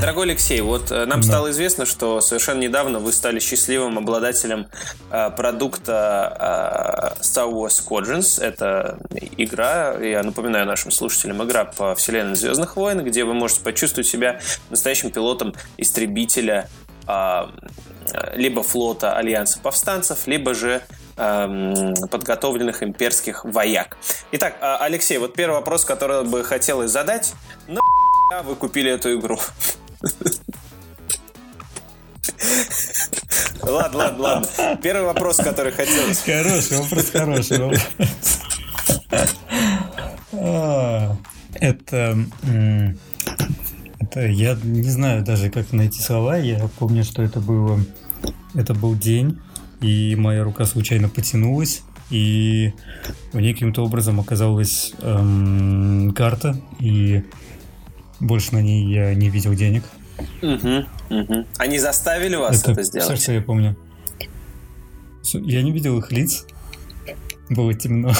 Дорогой 0.00 0.26
Алексей, 0.26 0.60
вот 0.60 0.90
э, 0.90 1.06
нам 1.06 1.20
да. 1.20 1.26
стало 1.26 1.50
известно, 1.50 1.86
что 1.86 2.20
совершенно 2.20 2.60
недавно 2.60 2.98
вы 2.98 3.12
стали 3.12 3.40
счастливым 3.40 3.98
обладателем 3.98 4.68
э, 5.10 5.30
продукта 5.30 7.14
э, 7.18 7.22
Star 7.22 7.52
Wars 7.52 7.82
Squadrons. 7.82 8.42
Это 8.42 8.98
игра, 9.36 9.96
я 9.98 10.22
напоминаю 10.22 10.66
нашим 10.66 10.90
слушателям, 10.90 11.42
игра 11.42 11.64
по 11.64 11.94
вселенной 11.94 12.36
Звездных 12.36 12.76
войн, 12.76 13.04
где 13.04 13.24
вы 13.24 13.34
можете 13.34 13.62
почувствовать 13.62 14.06
себя 14.06 14.40
настоящим 14.70 15.10
пилотом 15.10 15.54
истребителя 15.76 16.68
э, 17.06 17.46
либо 18.34 18.62
флота 18.62 19.16
Альянса 19.16 19.58
повстанцев, 19.58 20.26
либо 20.26 20.54
же 20.54 20.82
эм, 21.16 21.94
подготовленных 22.10 22.82
имперских 22.82 23.44
вояк. 23.44 23.96
Итак, 24.32 24.56
э, 24.60 24.76
Алексей, 24.80 25.18
вот 25.18 25.34
первый 25.34 25.54
вопрос, 25.54 25.84
который 25.84 26.24
бы 26.24 26.44
хотелось 26.44 26.90
задать. 26.90 27.34
На 27.66 27.80
вы 28.42 28.56
купили 28.56 28.90
эту 28.90 29.18
игру? 29.18 29.38
Ладно, 33.62 33.98
ладно, 33.98 34.22
ладно. 34.22 34.78
Первый 34.82 35.04
вопрос, 35.04 35.36
который 35.36 35.72
хотел. 35.72 36.02
Хороший 36.24 36.78
вопрос, 36.78 37.10
хороший 37.10 37.58
вопрос. 37.58 37.88
А, 40.32 41.16
это... 41.54 42.18
Это 43.98 44.26
я 44.26 44.56
не 44.62 44.90
знаю 44.90 45.24
даже, 45.24 45.50
как 45.50 45.72
найти 45.72 46.00
слова. 46.00 46.36
Я 46.36 46.68
помню, 46.78 47.04
что 47.04 47.22
это 47.22 47.40
было... 47.40 47.80
Это 48.54 48.74
был 48.74 48.94
день, 48.94 49.40
и 49.80 50.14
моя 50.16 50.44
рука 50.44 50.64
случайно 50.64 51.08
потянулась, 51.08 51.82
и 52.10 52.72
в 53.32 53.40
неким-то 53.40 53.84
образом 53.84 54.20
оказалась 54.20 54.94
эм, 55.02 56.12
карта, 56.12 56.56
и 56.78 57.24
больше 58.20 58.54
на 58.54 58.62
ней 58.62 58.84
я 58.86 59.14
не 59.14 59.28
видел 59.28 59.54
денег. 59.54 59.84
Угу, 60.42 60.84
угу. 61.10 61.46
Они 61.58 61.78
заставили 61.78 62.36
вас 62.36 62.62
это, 62.62 62.72
это 62.72 62.82
сделать? 62.82 63.06
Все, 63.06 63.16
что 63.16 63.32
я 63.32 63.40
помню. 63.40 63.76
Я 65.32 65.62
не 65.62 65.72
видел 65.72 65.98
их 65.98 66.10
лиц. 66.12 66.46
Было 67.48 67.74
темно. 67.74 68.12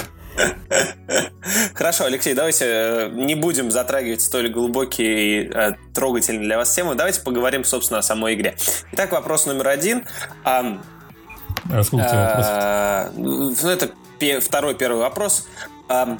Хорошо, 1.74 2.04
Алексей, 2.04 2.34
давайте 2.34 2.64
э, 2.66 3.10
не 3.14 3.34
будем 3.34 3.70
затрагивать 3.70 4.20
столь 4.20 4.50
глубокие 4.50 5.44
и 5.44 5.50
э, 5.52 5.72
трогательные 5.94 6.42
для 6.42 6.56
вас 6.56 6.74
темы. 6.74 6.94
Давайте 6.94 7.20
поговорим, 7.20 7.64
собственно, 7.64 8.00
о 8.00 8.02
самой 8.02 8.34
игре. 8.34 8.56
Итак, 8.92 9.12
вопрос 9.12 9.46
номер 9.46 9.68
один. 9.68 10.04
А, 10.44 10.80
а 11.70 11.82
вопросов? 11.82 13.14
Ну, 13.16 13.68
это 13.70 14.40
второй 14.40 14.74
первый 14.74 14.98
вопрос. 14.98 15.46
А, 15.88 16.18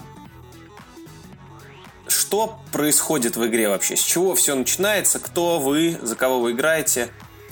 что 2.09 2.61
происходит 2.73 3.37
в 3.37 3.47
игре 3.47 3.69
вообще? 3.69 3.97
С 3.97 4.03
чего 4.03 4.35
все 4.35 4.55
начинается? 4.55 5.19
Кто 5.19 5.59
вы? 5.59 5.99
За 6.03 6.17
кого 6.17 6.41
вы 6.41 6.53
играете? 6.53 7.09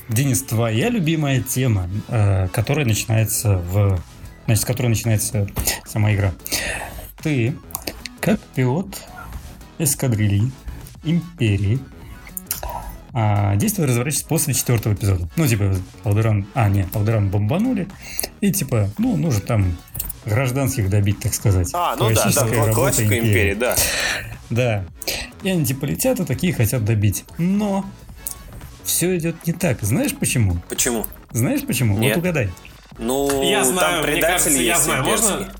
Денис, 0.08 0.42
твоя 0.42 0.90
любимая 0.90 1.40
тема, 1.40 1.88
э, 2.08 2.48
которая 2.48 2.84
начинается 2.84 3.58
в... 3.58 4.00
Значит, 4.44 4.62
с 4.62 4.66
которой 4.66 4.88
начинается 4.88 5.46
сама 5.86 6.12
игра. 6.14 6.32
Ты, 7.22 7.56
как 8.20 8.38
пилот 8.54 9.00
эскадрильи 9.78 10.52
Империи, 11.02 11.78
а 13.16 13.54
действие 13.56 13.86
разворачивается 13.86 14.28
после 14.28 14.54
четвертого 14.54 14.94
эпизода. 14.94 15.28
Ну, 15.36 15.46
типа, 15.46 15.76
Алдеран... 16.02 16.46
А, 16.54 16.68
нет, 16.68 16.88
Алдеран 16.94 17.30
бомбанули. 17.30 17.88
И, 18.40 18.52
типа, 18.52 18.90
ну, 18.98 19.16
нужно 19.16 19.40
там 19.40 19.76
гражданских 20.26 20.90
добить, 20.90 21.20
так 21.20 21.32
сказать. 21.32 21.70
А, 21.72 21.94
ну 21.96 22.10
да, 22.12 22.30
да, 22.34 22.72
классика 22.72 23.04
империи. 23.04 23.28
империи, 23.28 23.54
да. 23.54 23.76
Да. 24.54 24.84
И 25.42 25.50
они 25.50 25.64
типа 25.64 25.84
летят, 25.84 26.20
и 26.20 26.24
такие 26.24 26.52
хотят 26.52 26.84
добить. 26.84 27.24
Но 27.38 27.84
все 28.84 29.16
идет 29.16 29.46
не 29.46 29.52
так. 29.52 29.82
Знаешь 29.82 30.14
почему? 30.14 30.56
Почему? 30.68 31.04
Знаешь 31.32 31.66
почему? 31.66 31.98
Нет. 31.98 32.16
Вот 32.16 32.22
угадай. 32.22 32.50
Ну, 32.98 33.42
я 33.42 33.64
знаю, 33.64 33.94
там 33.94 34.02
предатели 34.02 34.20
мне 34.20 34.22
кажется, 34.22 34.50
есть 34.50 34.66
я 34.66 34.78
знаю. 34.78 35.04
Можно? 35.04 35.52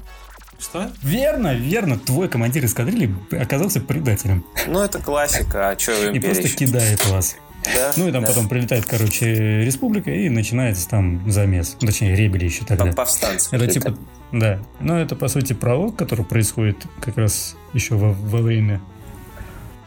Что? 0.59 0.91
Верно, 1.03 1.55
верно. 1.55 1.99
Твой 1.99 2.29
командир 2.29 2.65
эскадрильи 2.65 3.15
оказался 3.33 3.81
предателем. 3.81 4.45
Ну, 4.67 4.81
это 4.81 5.01
классика. 5.01 5.71
А 5.71 5.79
что 5.79 6.11
И 6.11 6.21
просто 6.21 6.49
кидает 6.49 7.05
вас. 7.09 7.37
Да, 7.65 7.93
ну 7.97 8.09
и 8.09 8.13
там 8.13 8.23
да. 8.23 8.29
потом 8.29 8.47
прилетает, 8.47 8.85
короче, 8.85 9.65
республика 9.65 10.11
и 10.11 10.29
начинается 10.29 10.87
там 10.87 11.31
замес. 11.31 11.77
Точнее, 11.81 12.15
ребели 12.15 12.45
еще 12.45 12.65
тогда. 12.65 12.93
Повстанцы. 12.93 13.49
Это 13.57 13.67
типа, 13.67 13.97
да. 14.33 14.61
Но 14.81 15.01
это, 15.01 15.17
по 15.17 15.29
сути, 15.29 15.55
пролог, 15.55 15.97
который 15.97 16.27
происходит 16.27 16.77
как 17.01 17.17
раз 17.17 17.57
еще 17.75 17.97
во, 17.97 18.13
во 18.13 18.39
время 18.39 18.81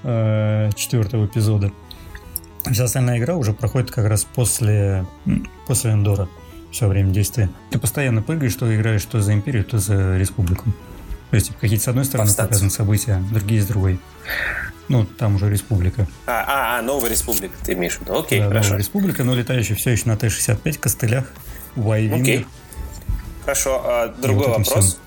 э, 0.04 0.70
четвертого 0.76 1.26
эпизода. 1.26 1.72
Вся 2.72 2.84
остальная 2.84 3.18
игра 3.18 3.36
уже 3.36 3.54
проходит 3.54 3.92
как 3.92 4.06
раз 4.06 4.26
после, 4.26 5.06
после 5.66 5.92
Эндора. 5.92 6.28
Все 6.72 6.88
время 6.88 7.12
действия. 7.12 7.50
Ты 7.72 7.80
постоянно 7.80 8.22
прыгаешь, 8.22 8.52
что 8.52 8.74
играешь 8.76 9.06
то 9.06 9.22
за 9.22 9.34
Империю, 9.34 9.64
то 9.64 9.80
за 9.80 10.18
Республику. 10.18 10.66
То 11.30 11.36
есть 11.36 11.52
какие-то 11.60 11.86
с 11.86 11.88
одной 11.88 12.06
стороны 12.06 12.28
Повстанцы. 12.28 12.50
показаны 12.50 12.72
события, 12.72 13.24
другие 13.32 13.62
с 13.62 13.66
другой. 13.66 14.00
Ну, 14.88 15.06
там 15.06 15.36
уже 15.36 15.50
республика. 15.50 16.08
А, 16.26 16.44
а, 16.48 16.80
а 16.80 16.82
новая 16.82 17.10
республика, 17.10 17.54
ты 17.64 17.74
имеешь 17.74 17.98
в 17.98 18.02
виду. 18.02 18.20
Окей, 18.20 18.40
да, 18.40 18.48
хорошо. 18.48 18.70
Новая 18.70 18.80
республика, 18.80 19.24
но 19.26 19.36
летающая 19.36 19.76
все 19.76 19.92
еще 19.92 20.04
на 20.06 20.16
Т-65 20.16 20.80
костылях. 20.80 21.26
Вайвингер. 21.76 22.22
Окей. 22.22 22.46
Хорошо, 23.44 23.82
а, 23.84 24.08
другой 24.08 24.48
вот 24.48 24.58
вопрос. 24.60 24.86
Все. 24.86 24.98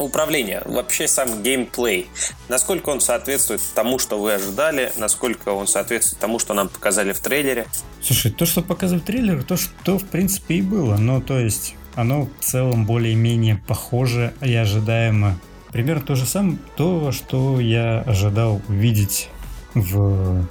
Управление, 0.00 0.62
вообще 0.64 1.06
сам 1.06 1.42
геймплей, 1.42 2.08
насколько 2.48 2.88
он 2.88 3.00
соответствует 3.00 3.60
тому, 3.74 3.98
что 3.98 4.18
вы 4.18 4.32
ожидали, 4.32 4.92
насколько 4.96 5.50
он 5.50 5.66
соответствует 5.66 6.18
тому, 6.20 6.38
что 6.38 6.54
нам 6.54 6.68
показали 6.68 7.12
в 7.12 7.20
трейлере? 7.20 7.66
Слушай, 8.02 8.32
то, 8.32 8.46
что 8.46 8.62
показывали 8.62 9.02
в 9.02 9.04
трейлере, 9.04 9.42
то, 9.42 9.56
что 9.56 9.98
в 9.98 10.04
принципе 10.06 10.56
и 10.56 10.62
было, 10.62 10.96
но 10.96 11.20
то 11.20 11.38
есть 11.38 11.74
оно 11.94 12.28
в 12.40 12.44
целом 12.44 12.86
более-менее 12.86 13.62
похоже 13.68 14.32
и 14.40 14.54
ожидаемо 14.54 15.38
Примерно 15.72 16.02
то 16.02 16.16
же 16.16 16.26
самое, 16.26 16.58
то, 16.76 17.12
что 17.12 17.60
я 17.60 18.00
ожидал 18.00 18.60
увидеть 18.68 19.28
в, 19.74 20.44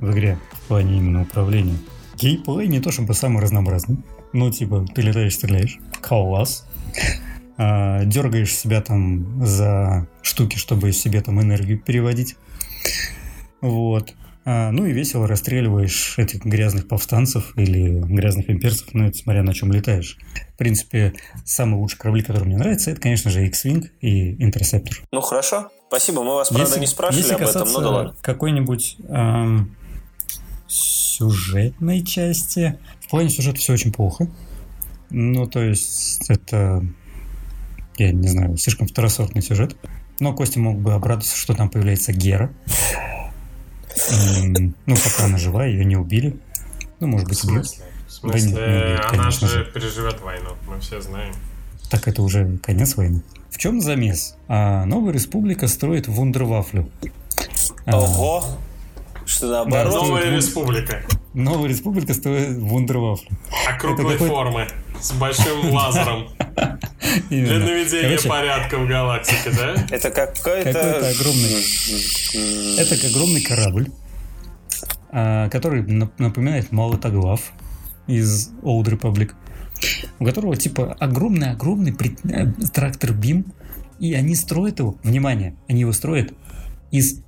в 0.00 0.10
игре 0.10 0.38
в 0.52 0.60
плане 0.68 0.98
именно 0.98 1.22
управления. 1.22 1.76
Геймплей 2.16 2.68
не 2.68 2.80
то 2.80 2.90
чтобы 2.90 3.12
самый 3.12 3.42
разнообразный. 3.42 3.98
Ну, 4.32 4.50
типа, 4.50 4.86
ты 4.94 5.02
летаешь, 5.02 5.34
стреляешь. 5.34 5.78
Класс. 6.00 6.66
А, 7.56 8.04
дергаешь 8.04 8.54
себя 8.54 8.80
там 8.80 9.44
за 9.44 10.08
штуки, 10.22 10.56
чтобы 10.56 10.92
себе 10.92 11.20
там 11.20 11.40
энергию 11.40 11.78
переводить. 11.78 12.36
Вот. 13.60 14.14
А, 14.46 14.70
ну 14.72 14.84
и 14.84 14.92
весело 14.92 15.26
расстреливаешь 15.26 16.18
этих 16.18 16.44
грязных 16.44 16.86
повстанцев 16.86 17.56
или 17.56 18.00
грязных 18.00 18.50
имперцев, 18.50 18.88
ну 18.92 19.06
это 19.06 19.16
смотря 19.16 19.42
на 19.42 19.54
чем 19.54 19.72
летаешь. 19.72 20.18
В 20.54 20.58
принципе, 20.58 21.14
самый 21.44 21.76
лучший 21.76 21.98
корабли, 21.98 22.22
который 22.22 22.44
мне 22.44 22.58
нравится, 22.58 22.90
это, 22.90 23.00
конечно 23.00 23.30
же, 23.30 23.46
X-Wing 23.46 23.88
и 24.00 24.34
Interceptor. 24.44 24.96
Ну 25.12 25.20
хорошо, 25.22 25.70
спасибо. 25.88 26.22
Мы 26.22 26.34
вас, 26.34 26.48
правда, 26.48 26.66
если, 26.66 26.80
не 26.80 26.86
спрашивали 26.86 27.22
если 27.22 27.34
об 27.34 27.40
этом, 27.42 27.72
ну 27.72 27.80
да 27.80 27.90
ладно. 27.90 28.16
какой-нибудь 28.20 28.96
эм, 29.08 29.76
сюжетной 30.66 32.04
части, 32.04 32.78
в 33.00 33.08
плане 33.08 33.30
сюжета 33.30 33.58
все 33.58 33.72
очень 33.72 33.92
плохо. 33.92 34.28
Ну, 35.08 35.46
то 35.46 35.62
есть, 35.62 36.28
это, 36.28 36.84
я 37.96 38.12
не 38.12 38.28
знаю, 38.28 38.56
слишком 38.56 38.86
второсортный 38.86 39.42
сюжет. 39.42 39.76
Но 40.20 40.32
Костя 40.32 40.60
мог 40.60 40.78
бы 40.78 40.94
обрадоваться, 40.94 41.36
что 41.36 41.54
там 41.54 41.68
появляется 41.68 42.12
Гера. 42.12 42.52
Ну, 44.86 44.96
пока 44.96 45.24
она 45.24 45.38
жива, 45.38 45.64
ее 45.66 45.84
не 45.84 45.96
убили. 45.96 46.36
Ну, 47.00 47.08
может 47.08 47.28
быть, 47.28 47.42
убьют. 47.44 47.66
В 48.06 48.12
смысле? 48.12 48.54
Да, 48.54 48.66
нет, 48.66 48.88
нет, 48.88 49.06
она 49.12 49.30
же, 49.30 49.48
же 49.48 49.64
переживет 49.64 50.20
войну, 50.20 50.50
мы 50.68 50.80
все 50.80 51.00
знаем. 51.00 51.34
Так 51.90 52.08
это 52.08 52.22
уже 52.22 52.58
конец 52.58 52.96
войны. 52.96 53.22
В 53.50 53.58
чем 53.58 53.80
замес? 53.80 54.36
А, 54.48 54.84
новая 54.84 55.12
республика 55.12 55.68
строит 55.68 56.08
вундервафлю. 56.08 56.90
А, 57.86 57.98
Ого! 57.98 58.44
Что 59.26 59.46
наоборот? 59.48 59.92
Да, 59.92 60.00
новая 60.00 60.36
республика. 60.36 61.02
Новая 61.34 61.68
республика 61.68 62.14
строит 62.14 62.56
вундервафлю. 62.58 63.30
Округлой 63.68 64.14
какой... 64.14 64.28
формы, 64.28 64.68
с 65.00 65.12
большим 65.12 65.70
лазером. 65.72 66.28
Для 67.30 67.58
наведения 67.58 68.18
порядка 68.28 68.78
в 68.78 68.88
галактике, 68.88 69.50
да? 69.50 69.86
Это 69.90 70.10
какой-то... 70.10 71.08
Огромный... 71.08 72.78
Это 72.78 73.06
огромный 73.06 73.42
корабль, 73.42 73.90
а, 75.10 75.48
который 75.48 75.82
напоминает 75.82 76.72
молотоглав 76.72 77.52
из 78.06 78.50
Old 78.62 78.84
Republic, 78.84 79.32
у 80.18 80.24
которого 80.24 80.56
типа 80.56 80.96
огромный-огромный 80.98 81.94
э, 82.24 82.46
трактор 82.72 83.12
БИМ, 83.12 83.46
и 83.98 84.14
они 84.14 84.34
строят 84.34 84.80
его, 84.80 84.96
внимание, 85.02 85.56
они 85.68 85.80
его 85.80 85.92
строят 85.92 86.32
из 86.90 87.20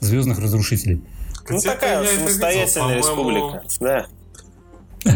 звездных 0.00 0.38
разрушителей. 0.38 1.02
Ну, 1.48 1.60
такая 1.60 2.04
самостоятельная 2.06 2.96
республика. 2.96 3.62
Да. 3.80 4.06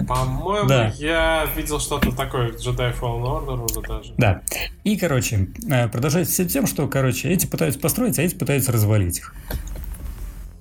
По-моему, 0.06 0.68
да. 0.68 0.92
я 0.98 1.46
видел 1.56 1.80
что-то 1.80 2.12
такое 2.12 2.52
в 2.52 2.56
Jedi 2.56 2.98
Fallen 2.98 3.22
Order 3.22 3.64
уже 3.64 3.80
даже. 3.80 4.14
Да. 4.16 4.42
И, 4.84 4.96
короче, 4.96 5.48
э, 5.70 5.88
продолжается 5.88 6.44
тем, 6.44 6.66
что, 6.66 6.86
короче, 6.88 7.28
эти 7.28 7.46
пытаются 7.46 7.80
построить, 7.80 8.18
а 8.18 8.22
эти 8.22 8.34
пытаются 8.34 8.72
развалить 8.72 9.18
их. 9.18 9.34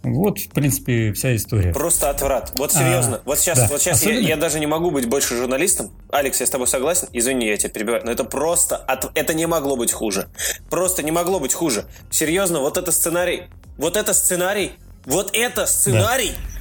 Вот, 0.04 0.40
в 0.40 0.50
принципе, 0.50 1.12
вся 1.12 1.36
история. 1.36 1.74
Просто 1.74 2.10
отврат. 2.10 2.54
Вот 2.56 2.72
серьезно. 2.72 3.18
А, 3.18 3.22
вот 3.26 3.40
сейчас, 3.40 3.60
да. 3.60 3.68
вот 3.70 3.82
сейчас 3.82 3.98
Особенно... 3.98 4.20
я, 4.20 4.30
я 4.30 4.38
даже 4.38 4.60
не 4.60 4.68
могу 4.68 4.92
быть 4.92 5.08
больше 5.08 5.36
журналистом. 5.36 5.92
Алекс, 6.12 6.40
я 6.40 6.46
с 6.46 6.50
тобой 6.50 6.68
согласен. 6.68 7.10
Извини, 7.12 7.48
я 7.48 7.58
тебя 7.58 7.70
перебиваю. 7.70 8.06
Но 8.06 8.12
это 8.12 8.24
просто... 8.24 8.78
От... 8.78 9.12
Это 9.16 9.34
не 9.34 9.46
могло 9.48 9.76
быть 9.76 9.92
хуже. 9.92 10.30
Просто 10.70 11.04
не 11.04 11.12
могло 11.12 11.40
быть 11.40 11.54
хуже. 11.54 11.86
Серьезно, 12.10 12.60
вот 12.60 12.78
это 12.78 12.92
сценарий... 12.92 13.44
Вот 13.78 13.98
это 13.98 14.13
сценарий... 14.13 14.74
Вот 15.06 15.32
это 15.34 15.66
сценарий... 15.66 16.32
Да 16.32 16.57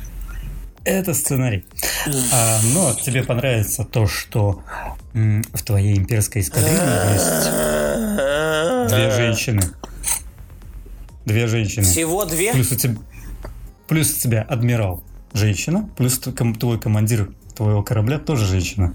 это 0.86 1.14
сценарий. 1.14 1.64
А, 2.32 2.60
но 2.72 2.94
тебе 2.94 3.22
понравится 3.22 3.84
то, 3.84 4.06
что 4.06 4.62
м, 5.14 5.42
в 5.52 5.62
твоей 5.62 5.96
имперской 5.98 6.42
эскадрилье 6.42 6.80
есть 7.12 7.50
две 8.90 9.10
женщины. 9.10 9.62
Две 11.24 11.46
женщины. 11.48 11.84
Всего 11.84 12.24
две? 12.24 12.52
Плюс 12.52 12.70
у 12.70 12.76
тебя, 12.76 12.96
плюс 13.88 14.16
у 14.16 14.20
тебя 14.20 14.42
адмирал 14.42 15.02
женщина, 15.32 15.90
плюс 15.96 16.18
твой 16.18 16.80
командир 16.80 17.30
твоего 17.56 17.82
корабля 17.82 18.18
тоже 18.18 18.46
женщина. 18.46 18.94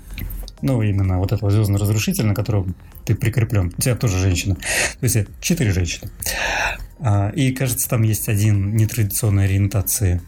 Ну, 0.61 0.81
именно 0.83 1.17
вот 1.17 1.31
этого 1.31 1.49
звездно-разрушителя, 1.49 2.27
на 2.27 2.35
котором 2.35 2.75
ты 3.03 3.15
прикреплен. 3.15 3.73
У 3.75 3.81
тебя 3.81 3.95
тоже 3.95 4.19
женщина. 4.19 4.55
То 4.55 5.03
есть 5.03 5.17
четыре 5.41 5.71
женщины. 5.71 6.11
А, 6.99 7.29
и, 7.29 7.51
кажется, 7.51 7.89
там 7.89 8.03
есть 8.03 8.29
один 8.29 8.75
нетрадиционной 8.75 9.45
ориентации. 9.45 10.21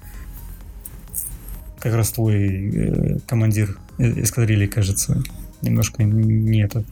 Как 1.84 1.94
раз 1.96 2.12
твой 2.12 2.70
э, 2.70 3.18
командир 3.28 3.78
эскадрильи, 4.00 4.68
кажется, 4.68 5.22
немножко 5.62 6.02
не 6.02 6.64
этот. 6.64 6.86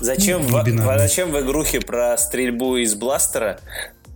Зачем, 0.00 0.42
в, 0.42 0.98
зачем 0.98 1.30
в 1.30 1.40
игрухе 1.40 1.80
про 1.80 2.18
стрельбу 2.18 2.78
из 2.78 2.96
бластера 2.96 3.60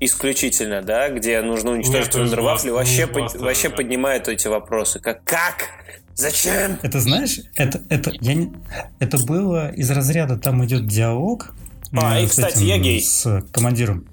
исключительно, 0.00 0.82
да, 0.82 1.08
где 1.08 1.40
нужно 1.40 1.70
уничтожить 1.70 2.12
вундервафли, 2.16 2.70
вообще, 2.70 3.06
под, 3.06 3.36
вообще 3.36 3.68
да. 3.68 3.76
поднимает 3.76 4.26
эти 4.26 4.48
вопросы. 4.48 4.98
Как? 4.98 5.22
Как? 5.22 5.68
Зачем? 6.16 6.80
Это 6.82 6.98
знаешь, 6.98 7.38
это, 7.54 7.80
это, 7.88 8.12
я 8.20 8.34
не, 8.34 8.52
это 8.98 9.18
было 9.18 9.70
из 9.70 9.88
разряда, 9.88 10.36
там 10.36 10.64
идет 10.64 10.88
диалог. 10.88 11.54
А, 11.92 12.18
и, 12.18 12.26
кстати, 12.26 12.56
этим, 12.56 12.66
я 12.66 12.78
гей. 12.78 13.00
С 13.00 13.44
командиром. 13.52 14.04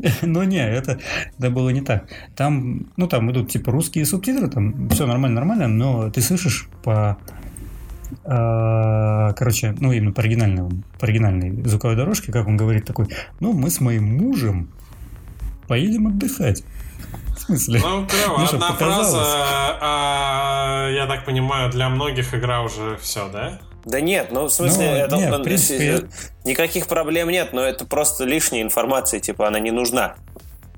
Ну 0.22 0.42
не, 0.42 0.58
это, 0.58 0.98
это 1.38 1.50
было 1.50 1.70
не 1.70 1.82
так. 1.82 2.04
Там, 2.36 2.86
ну 2.96 3.06
там 3.06 3.30
идут 3.30 3.50
типа 3.50 3.70
русские 3.72 4.06
субтитры, 4.06 4.48
там 4.48 4.88
все 4.90 5.06
нормально, 5.06 5.36
нормально, 5.36 5.68
но 5.68 6.10
ты 6.10 6.20
слышишь 6.20 6.68
по 6.82 7.18
э, 8.24 9.34
короче, 9.36 9.74
ну 9.80 9.92
именно 9.92 10.12
по 10.12 10.22
оригинальной, 10.22 10.82
по 10.98 11.06
оригинальной 11.06 11.62
звуковой 11.64 11.96
дорожке, 11.96 12.32
как 12.32 12.46
он 12.46 12.56
говорит 12.56 12.84
такой, 12.84 13.08
ну 13.40 13.52
мы 13.52 13.70
с 13.70 13.80
моим 13.80 14.16
мужем 14.18 14.70
поедем 15.68 16.08
отдыхать. 16.08 16.64
В 17.36 17.40
смысле? 17.40 17.80
Ну, 17.82 18.06
клево. 18.10 18.44
Одна 18.44 18.72
фраза, 18.72 19.22
а, 19.80 20.88
я 20.90 21.06
так 21.06 21.24
понимаю, 21.24 21.70
для 21.70 21.88
многих 21.88 22.34
игра 22.34 22.62
уже 22.62 22.96
все, 23.00 23.28
да? 23.28 23.60
Да 23.84 24.00
нет, 24.00 24.30
ну 24.30 24.44
в 24.44 24.50
смысле, 24.50 24.86
ну, 24.86 24.92
это, 24.92 25.16
нет, 25.16 25.40
в 25.40 25.42
принципе, 25.42 26.08
никаких 26.44 26.86
проблем 26.86 27.30
нет, 27.30 27.52
но 27.52 27.62
это 27.62 27.86
просто 27.86 28.24
лишняя 28.24 28.62
информация, 28.62 29.20
типа 29.20 29.48
она 29.48 29.58
не 29.58 29.70
нужна. 29.70 30.16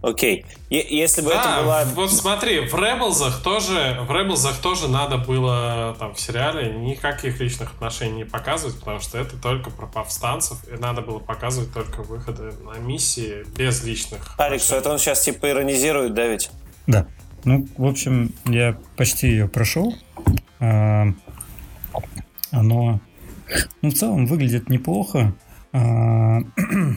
Окей. 0.02 0.44
Если 0.68 1.22
бы 1.22 1.30
да, 1.30 1.40
это 1.40 1.62
была... 1.62 1.84
вот 1.94 2.12
смотри, 2.12 2.66
в 2.66 2.74
Rebels 2.74 3.22
тоже, 3.44 3.98
в 4.00 4.10
Rebels 4.10 4.52
тоже 4.60 4.88
надо 4.88 5.16
было 5.16 5.94
там 5.96 6.14
в 6.14 6.20
сериале 6.20 6.72
никаких 6.72 7.38
личных 7.38 7.72
отношений 7.74 8.18
не 8.18 8.24
показывать, 8.24 8.78
потому 8.80 8.98
что 8.98 9.18
это 9.18 9.36
только 9.36 9.70
про 9.70 9.86
повстанцев, 9.86 10.58
и 10.68 10.76
надо 10.76 11.02
было 11.02 11.20
показывать 11.20 11.72
только 11.72 12.02
выходы 12.02 12.52
на 12.64 12.78
миссии 12.80 13.44
без 13.56 13.84
личных 13.84 14.34
Алекс, 14.38 14.72
это 14.72 14.90
он 14.90 14.98
сейчас 14.98 15.20
типа 15.20 15.50
иронизирует, 15.50 16.14
да 16.14 16.26
ведь? 16.26 16.50
Да. 16.88 17.06
Ну, 17.44 17.68
в 17.76 17.86
общем, 17.86 18.32
я 18.46 18.76
почти 18.96 19.28
ее 19.28 19.46
прошел. 19.46 19.94
Оно, 22.52 23.00
ну, 23.80 23.90
в 23.90 23.94
целом 23.94 24.26
выглядит 24.26 24.68
неплохо. 24.68 25.34
А, 25.72 26.38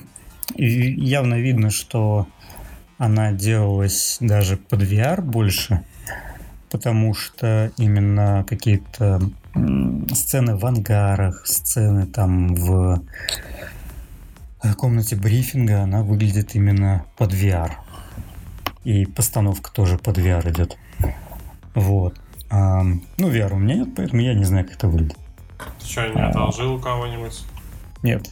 явно 0.55 1.35
видно, 1.35 1.71
что 1.71 2.27
она 2.97 3.31
делалась 3.31 4.17
даже 4.19 4.57
под 4.57 4.83
VR 4.83 5.21
больше, 5.21 5.83
потому 6.69 7.13
что 7.13 7.71
именно 7.77 8.45
какие-то 8.47 9.21
сцены 10.11 10.57
в 10.57 10.65
ангарах, 10.65 11.47
сцены 11.47 12.05
там 12.05 12.53
в 12.55 13.01
комнате 14.77 15.15
брифинга, 15.15 15.81
она 15.81 16.03
выглядит 16.03 16.55
именно 16.55 17.05
под 17.17 17.33
VR. 17.33 17.71
И 18.83 19.05
постановка 19.05 19.71
тоже 19.71 19.97
под 19.97 20.17
VR 20.17 20.51
идет. 20.51 20.77
Вот. 21.73 22.19
Ну, 22.51 23.01
VR 23.17 23.53
у 23.53 23.57
меня 23.57 23.75
нет, 23.75 23.89
поэтому 23.95 24.21
я 24.21 24.33
не 24.33 24.43
знаю, 24.43 24.65
как 24.65 24.75
это 24.75 24.87
выглядит. 24.87 25.17
Ты 25.79 25.85
что, 25.85 26.07
не 26.07 26.21
одолжил 26.21 26.75
у 26.75 26.79
кого-нибудь? 26.79 27.43
Нет. 28.03 28.29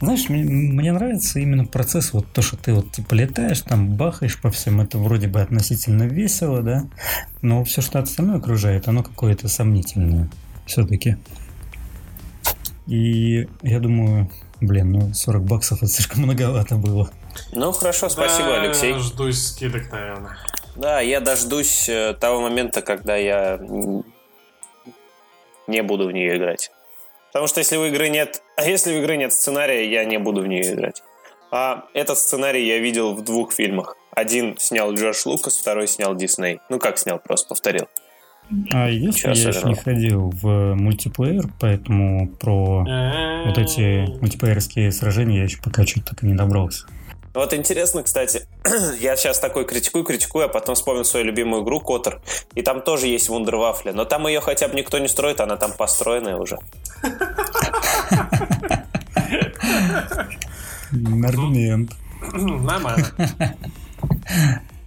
Знаешь, 0.00 0.28
мне, 0.28 0.44
мне 0.44 0.92
нравится 0.92 1.38
именно 1.40 1.64
процесс, 1.64 2.12
вот 2.12 2.26
то, 2.32 2.42
что 2.42 2.58
ты 2.58 2.74
вот 2.74 2.92
типа 2.92 3.14
летаешь, 3.14 3.62
там 3.62 3.94
бахаешь 3.94 4.38
по 4.38 4.50
всем, 4.50 4.82
это 4.82 4.98
вроде 4.98 5.26
бы 5.26 5.40
относительно 5.40 6.02
весело, 6.02 6.60
да, 6.62 6.84
но 7.40 7.64
все, 7.64 7.80
что 7.80 7.98
остальное 7.98 8.36
окружает, 8.36 8.88
оно 8.88 9.02
какое-то 9.02 9.48
сомнительное 9.48 10.28
все-таки. 10.66 11.16
И 12.86 13.48
я 13.62 13.80
думаю, 13.80 14.30
блин, 14.60 14.92
ну 14.92 15.14
40 15.14 15.42
баксов 15.44 15.78
это 15.78 15.90
слишком 15.90 16.22
многовато 16.24 16.76
было. 16.76 17.10
Ну 17.52 17.72
хорошо, 17.72 18.10
спасибо, 18.10 18.48
да, 18.48 18.62
Алексей. 18.62 18.90
Я 18.90 18.96
дождусь 18.96 19.46
скидок, 19.46 19.90
наверное. 19.90 20.36
Да, 20.76 21.00
я 21.00 21.20
дождусь 21.20 21.88
э, 21.88 22.14
того 22.20 22.42
момента, 22.42 22.82
когда 22.82 23.16
я 23.16 23.58
не 25.66 25.82
буду 25.82 26.06
в 26.06 26.12
нее 26.12 26.36
играть. 26.36 26.70
Потому 27.32 27.48
что 27.48 27.60
если 27.60 27.76
в 27.76 27.84
игры 27.84 28.08
нет, 28.08 28.42
а 28.56 28.64
если 28.64 28.92
в 28.94 28.98
игры 28.98 29.16
нет 29.16 29.32
сценария, 29.32 29.90
я 29.90 30.04
не 30.04 30.18
буду 30.18 30.40
в 30.40 30.46
нее 30.46 30.72
играть. 30.72 31.02
А 31.50 31.84
этот 31.94 32.18
сценарий 32.18 32.66
я 32.66 32.78
видел 32.78 33.14
в 33.14 33.22
двух 33.22 33.52
фильмах. 33.52 33.96
Один 34.10 34.56
снял 34.58 34.92
Джордж 34.94 35.22
Лукас, 35.26 35.58
второй 35.58 35.86
снял 35.86 36.14
Дисней. 36.14 36.60
Ну 36.70 36.78
как 36.78 36.98
снял, 36.98 37.18
просто 37.18 37.48
повторил. 37.48 37.88
А 38.72 38.88
если 38.88 39.28
я 39.28 39.32
еще 39.32 39.68
не 39.68 39.74
ходил 39.74 40.30
в 40.30 40.74
мультиплеер, 40.74 41.44
поэтому 41.60 42.28
про 42.28 42.84
вот 43.46 43.58
эти 43.58 44.06
мультиплеерские 44.20 44.92
сражения 44.92 45.38
я 45.38 45.44
еще 45.44 45.58
пока 45.62 45.84
что-то 45.84 46.14
так 46.14 46.22
и 46.22 46.26
не 46.26 46.34
добрался. 46.34 46.86
Вот 47.36 47.52
интересно, 47.52 48.02
кстати, 48.02 48.46
я 48.98 49.14
сейчас 49.14 49.38
такой 49.38 49.66
критикую, 49.66 50.04
критикую, 50.04 50.46
а 50.46 50.48
потом 50.48 50.74
вспомнил 50.74 51.04
свою 51.04 51.26
любимую 51.26 51.64
игру 51.64 51.80
Котор, 51.80 52.22
и 52.54 52.62
там 52.62 52.80
тоже 52.80 53.08
есть 53.08 53.28
вундервафля, 53.28 53.92
но 53.92 54.06
там 54.06 54.26
ее 54.26 54.40
хотя 54.40 54.68
бы 54.68 54.74
никто 54.74 54.98
не 54.98 55.06
строит, 55.06 55.40
она 55.40 55.56
там 55.56 55.72
построенная 55.72 56.38
уже. 56.38 56.58
Аргумент. 60.90 61.92
Нормально. 62.32 63.06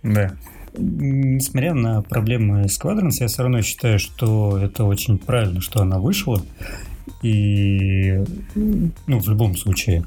Да. 0.02 0.32
Несмотря 0.78 1.74
на 1.74 2.02
проблемы 2.02 2.64
Squadrons, 2.64 3.18
я 3.20 3.28
все 3.28 3.42
равно 3.42 3.62
считаю, 3.62 4.00
что 4.00 4.58
это 4.58 4.86
очень 4.86 5.18
правильно, 5.18 5.60
что 5.60 5.82
она 5.82 6.00
вышла. 6.00 6.42
И, 7.22 8.24
ну, 8.56 9.20
в 9.20 9.28
любом 9.28 9.58
случае, 9.58 10.06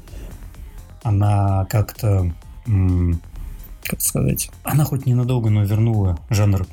она 1.03 1.65
как-то, 1.69 2.33
как 2.65 4.01
сказать, 4.01 4.49
она 4.63 4.85
хоть 4.85 5.05
ненадолго, 5.05 5.49
но 5.49 5.63
вернула 5.63 6.19
жанр 6.29 6.65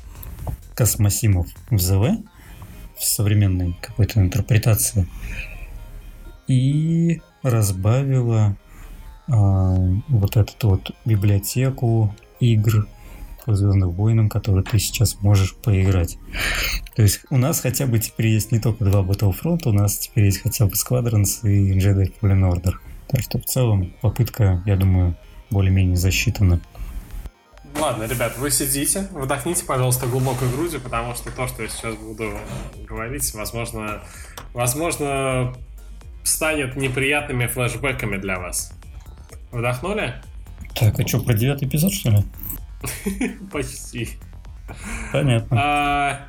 космосимов 0.73 1.47
в 1.69 1.79
ЗВ, 1.79 2.23
в 2.97 3.03
современной 3.03 3.75
какой-то 3.81 4.19
интерпретации, 4.21 5.07
и 6.47 7.21
разбавила 7.43 8.55
э, 9.27 9.31
вот 9.31 10.37
эту 10.37 10.69
вот 10.69 10.91
библиотеку 11.05 12.15
игр 12.39 12.87
по 13.45 13.55
Звездным 13.55 13.89
войнам, 13.91 14.29
которые 14.29 14.63
ты 14.63 14.77
сейчас 14.79 15.19
можешь 15.21 15.55
поиграть. 15.55 16.17
То 16.95 17.01
есть 17.01 17.21
у 17.29 17.37
нас 17.37 17.59
хотя 17.59 17.87
бы 17.87 17.99
теперь 17.99 18.27
есть 18.27 18.51
не 18.51 18.59
только 18.59 18.85
два 18.85 19.01
Battlefront, 19.01 19.61
у 19.65 19.71
нас 19.71 19.97
теперь 19.97 20.25
есть 20.25 20.41
хотя 20.41 20.65
бы 20.65 20.73
Squadrons 20.73 21.41
и 21.43 21.77
Jedi 21.79 22.13
Fallen 22.21 22.51
Order. 22.51 22.73
Так 23.11 23.21
что 23.21 23.39
в 23.39 23.45
целом 23.45 23.93
попытка, 24.01 24.63
я 24.65 24.77
думаю, 24.77 25.15
более-менее 25.49 25.97
засчитана. 25.97 26.61
Ладно, 27.77 28.03
ребят, 28.03 28.37
вы 28.37 28.51
сидите, 28.51 29.07
вдохните, 29.11 29.65
пожалуйста, 29.65 30.07
глубокой 30.07 30.49
грудью, 30.49 30.79
потому 30.79 31.13
что 31.15 31.29
то, 31.31 31.47
что 31.47 31.63
я 31.63 31.69
сейчас 31.69 31.95
буду 31.95 32.37
говорить, 32.87 33.33
возможно, 33.33 34.01
возможно, 34.53 35.53
станет 36.23 36.75
неприятными 36.75 37.47
флешбеками 37.47 38.17
для 38.17 38.39
вас. 38.39 38.73
Вдохнули? 39.51 40.15
Так, 40.75 40.99
а 40.99 41.07
что, 41.07 41.19
про 41.19 41.33
девятый 41.33 41.67
эпизод, 41.67 41.93
что 41.93 42.11
ли? 42.11 42.23
Почти. 43.51 44.09
Понятно. 45.11 45.57
А, 45.59 46.27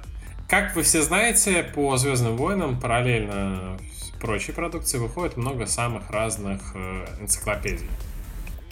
как 0.48 0.74
вы 0.74 0.82
все 0.82 1.02
знаете, 1.02 1.62
по 1.62 1.96
Звездным 1.96 2.36
войнам 2.36 2.80
параллельно 2.80 3.78
прочей 4.22 4.52
продукции 4.52 4.98
выходит 4.98 5.37
много 5.37 5.66
самых 5.66 6.08
разных 6.11 6.61
э, 6.74 7.06
энциклопедий. 7.20 7.88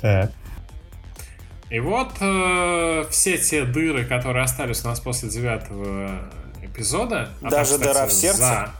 Так. 0.01 0.33
И 1.69 1.81
вот 1.81 2.13
э, 2.21 3.05
все 3.11 3.37
те 3.37 3.65
дыры, 3.65 4.05
которые 4.05 4.45
остались 4.45 4.85
у 4.85 4.89
нас 4.89 5.01
после 5.01 5.29
девятого 5.29 6.31
эпизода. 6.63 7.31
А 7.43 7.51
даже 7.51 7.79
там, 7.79 7.81
кстати, 7.81 7.95
дыра 7.95 8.07
в 8.07 8.13
сердце. 8.13 8.39
За... 8.39 8.71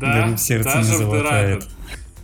Да, 0.00 0.26
в 0.26 0.38
сердце 0.38 0.74
даже 0.74 1.04
в 1.04 1.10
дыра. 1.10 1.58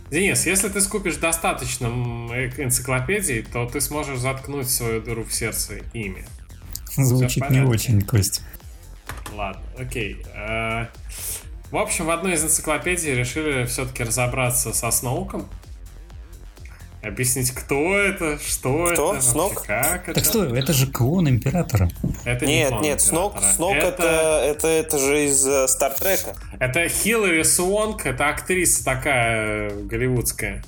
Денис, 0.09 0.45
если 0.45 0.69
ты 0.69 0.81
скупишь 0.81 1.17
достаточно 1.17 1.85
энциклопедий, 1.85 3.43
то 3.43 3.65
ты 3.67 3.79
сможешь 3.79 4.19
заткнуть 4.19 4.69
свою 4.69 5.01
дыру 5.01 5.23
в 5.23 5.33
сердце 5.33 5.81
ими. 5.93 6.25
Звучит 6.95 7.49
не 7.49 7.61
очень, 7.61 8.01
Кость. 8.01 8.41
Ладно, 9.33 9.61
окей. 9.77 10.25
Э, 11.71 11.75
в 11.75 11.77
общем, 11.77 12.05
в 12.05 12.09
одной 12.09 12.33
из 12.33 12.43
энциклопедий 12.43 13.13
решили 13.13 13.65
все-таки 13.65 14.03
разобраться 14.03 14.73
со 14.73 14.91
Сноуком. 14.91 15.47
Объяснить, 17.03 17.51
кто 17.51 17.99
это, 17.99 18.39
что 18.39 18.89
кто? 18.91 19.13
это, 19.13 19.21
Снок? 19.21 19.63
как 19.63 20.09
это. 20.09 20.13
Так 20.15 20.25
что, 20.25 20.43
это 20.43 20.73
же 20.73 20.87
клон 20.87 21.29
Императора. 21.29 21.91
Это 22.23 22.47
нет, 22.47 22.71
не 22.71 22.79
нет, 22.79 23.01
Снок, 23.01 23.35
Снок 23.55 23.75
это... 23.75 23.85
Это, 23.85 24.41
это, 24.43 24.67
это 24.67 24.97
же 24.97 25.25
из 25.25 25.47
uh, 25.47 25.67
Стартрека. 25.67 26.35
Это 26.59 26.89
Хиллари 26.89 27.43
Свонг, 27.43 28.07
это 28.07 28.29
актриса 28.29 28.83
такая 28.83 29.69
э, 29.69 29.81
голливудская. 29.83 30.63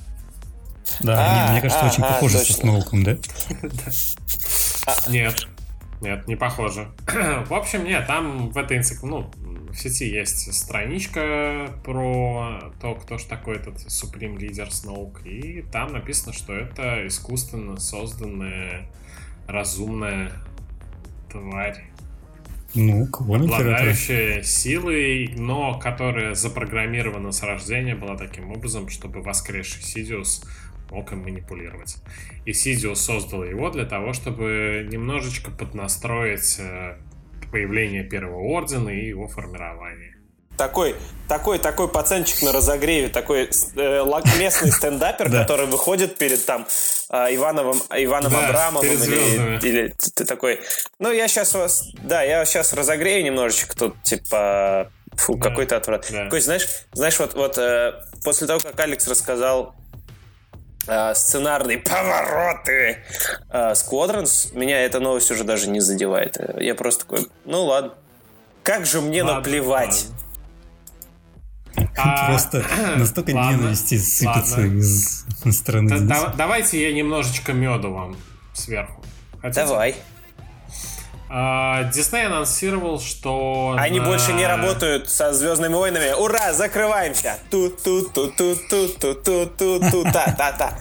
Да, 0.99 1.17
а, 1.17 1.43
они, 1.43 1.51
мне 1.53 1.61
кажется, 1.61 1.85
а, 1.85 1.89
очень 1.89 2.03
а, 2.03 2.07
похожи 2.07 2.37
точно. 2.37 2.53
со 2.53 2.61
Сноуком, 2.61 3.03
да? 3.03 3.17
Нет, 5.07 5.47
нет, 6.01 6.27
не 6.27 6.35
похоже. 6.35 6.89
В 7.47 7.53
общем, 7.53 7.83
нет, 7.83 8.05
там 8.07 8.49
в 8.49 8.57
этой 8.57 8.81
ну, 9.03 9.31
в 9.69 9.75
сети 9.75 10.07
есть 10.09 10.53
страничка 10.53 11.73
про 11.83 12.71
то, 12.79 12.95
кто 12.95 13.17
же 13.17 13.25
такой 13.25 13.57
этот 13.57 13.77
Supreme 13.87 14.37
лидер 14.37 14.71
Сноук, 14.71 15.25
и 15.25 15.63
там 15.71 15.93
написано, 15.93 16.33
что 16.33 16.53
это 16.53 17.05
искусственно 17.07 17.77
созданная 17.77 18.89
разумная 19.47 20.31
тварь. 21.31 21.83
Ну, 22.73 23.07
Обладающая 23.11 24.43
силой, 24.43 25.33
но 25.35 25.79
которая 25.79 26.35
запрограммирована 26.35 27.31
с 27.31 27.41
рождения 27.41 27.95
была 27.95 28.17
таким 28.17 28.51
образом, 28.51 28.89
чтобы 28.89 29.21
воскресший 29.21 29.81
Сидиус 29.81 30.43
мог 30.91 31.11
им 31.11 31.19
манипулировать. 31.19 31.97
И 32.45 32.53
Сидиус 32.53 33.01
создал 33.01 33.43
его 33.43 33.69
для 33.69 33.85
того, 33.85 34.13
чтобы 34.13 34.87
немножечко 34.89 35.51
поднастроить 35.51 36.57
э, 36.59 36.97
появление 37.51 38.03
Первого 38.03 38.41
Ордена 38.57 38.89
и 38.89 39.07
его 39.07 39.27
формирование. 39.27 40.17
Такой, 40.57 40.95
такой, 41.27 41.59
такой 41.59 41.87
пацанчик 41.87 42.41
на 42.41 42.51
разогреве, 42.51 43.09
такой 43.09 43.43
э, 43.75 44.21
местный 44.39 44.71
стендапер, 44.71 45.29
который 45.31 45.67
выходит 45.67 46.17
перед 46.17 46.43
там 46.45 46.65
э, 47.11 47.35
Ивановым, 47.35 47.77
Иваном 47.91 48.35
Абрамовым 48.35 48.89
или, 48.89 49.59
или 49.67 49.93
ты 50.15 50.25
такой, 50.25 50.61
ну 50.97 51.11
я 51.11 51.27
сейчас 51.27 51.53
вас, 51.53 51.87
да, 52.01 52.23
я 52.23 52.43
сейчас 52.45 52.73
разогрею 52.73 53.23
немножечко 53.23 53.77
тут, 53.77 54.01
типа, 54.01 54.91
фу, 55.15 55.37
какой-то 55.37 55.77
отврат. 55.77 56.07
Да. 56.09 56.25
Такой, 56.25 56.41
знаешь, 56.41 56.67
знаешь, 56.91 57.19
вот, 57.19 57.35
вот 57.35 57.59
э, 57.59 57.93
после 58.23 58.47
того, 58.47 58.59
как 58.59 58.79
Алекс 58.79 59.07
рассказал 59.07 59.75
сценарные 61.15 61.77
повороты 61.77 63.03
э, 63.49 63.71
Squadrons, 63.73 64.57
меня 64.57 64.81
эта 64.81 64.99
новость 64.99 65.31
уже 65.31 65.43
даже 65.43 65.69
не 65.69 65.79
задевает. 65.79 66.37
Я 66.59 66.75
просто 66.75 67.05
такой, 67.05 67.27
ну 67.45 67.63
ладно, 67.63 67.93
как 68.63 68.85
же 68.85 69.01
мне 69.01 69.23
ладно, 69.23 69.37
наплевать. 69.37 70.07
Ладно. 70.07 70.27
Просто 72.27 72.63
настолько 72.95 73.33
ненависти 73.33 73.97
сыпется 73.97 74.61
из 74.61 75.25
страны. 75.51 76.09
Давайте 76.35 76.81
я 76.81 76.93
немножечко 76.93 77.53
меду 77.53 77.91
вам 77.91 78.17
сверху. 78.53 79.03
Давай. 79.43 79.95
Дисней 81.29 82.27
анонсировал, 82.27 82.99
что... 82.99 83.75
Они 83.77 83.99
на... 83.99 84.05
больше 84.05 84.33
не 84.33 84.47
работают 84.47 85.09
со 85.09 85.33
Звездными 85.33 85.73
войнами. 85.73 86.13
Ура, 86.13 86.53
закрываемся! 86.53 87.37
ту 87.49 87.69
ту 87.69 88.07
ту 88.07 88.31
ту 88.31 88.55
ту 88.55 88.87
ту 88.87 89.15
ту 89.15 89.45
ту 89.45 89.79
ту 89.91 90.03
та 90.03 90.31
та 90.37 90.51
та 90.51 90.77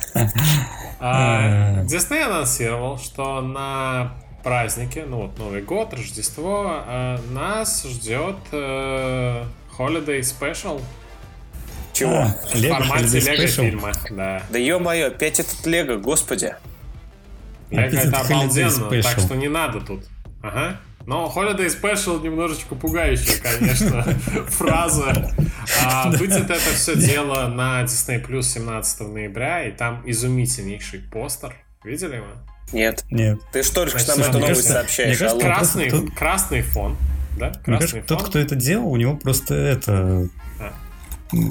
Дисней 1.84 2.24
анонсировал, 2.24 2.98
что 2.98 3.40
на 3.40 4.14
празднике, 4.44 5.04
ну 5.06 5.22
вот 5.22 5.38
Новый 5.38 5.62
год, 5.62 5.92
Рождество, 5.92 6.82
нас 7.30 7.84
ждет 7.84 8.36
Holiday 8.52 10.20
Special. 10.20 10.80
Чего? 11.92 12.26
В 12.54 12.68
формате 12.68 13.20
Лего 13.20 13.46
фильма, 13.46 13.92
да. 14.10 14.42
Да 14.50 14.58
ё-моё, 14.58 15.08
опять 15.08 15.40
этот 15.40 15.66
Лего, 15.66 15.96
господи. 15.96 16.54
Лего 17.70 17.82
это 17.82 18.20
обалденно, 18.20 19.02
так 19.02 19.18
что 19.18 19.34
не 19.34 19.48
надо 19.48 19.80
тут. 19.80 20.04
Ага. 20.42 20.80
Но 21.06 21.32
Holiday 21.34 21.68
Special 21.68 22.20
немножечко 22.20 22.74
пугающая, 22.74 23.40
конечно, 23.40 24.02
фраза. 24.48 25.32
А, 25.84 26.10
выйдет 26.10 26.50
это 26.50 26.70
все 26.74 26.96
дело 26.96 27.46
на 27.46 27.82
Disney 27.84 28.24
Plus 28.26 28.42
17 28.42 29.00
ноября, 29.08 29.68
и 29.68 29.70
там 29.70 30.02
изумительнейший 30.04 31.00
постер. 31.00 31.54
Видели 31.84 32.16
его? 32.16 32.26
Нет. 32.72 33.04
Нет. 33.10 33.38
Ты 33.52 33.62
что 33.62 33.84
только 33.86 33.98
нам 34.08 34.18
эту 34.18 34.38
новость 34.40 34.66
сообщаешь? 34.66 35.10
Мне 35.10 35.16
кажется, 35.16 35.46
красный, 35.46 35.90
тот... 35.90 36.10
красный 36.10 36.62
фон. 36.62 36.96
Да? 37.38 37.50
Красный 37.50 37.62
Мне 37.66 37.78
кажется, 37.78 37.96
фон. 37.96 38.18
тот, 38.18 38.28
кто 38.28 38.38
это 38.40 38.56
делал, 38.56 38.88
у 38.88 38.96
него 38.96 39.16
просто 39.16 39.54
это... 39.54 40.28
А. 40.58 40.72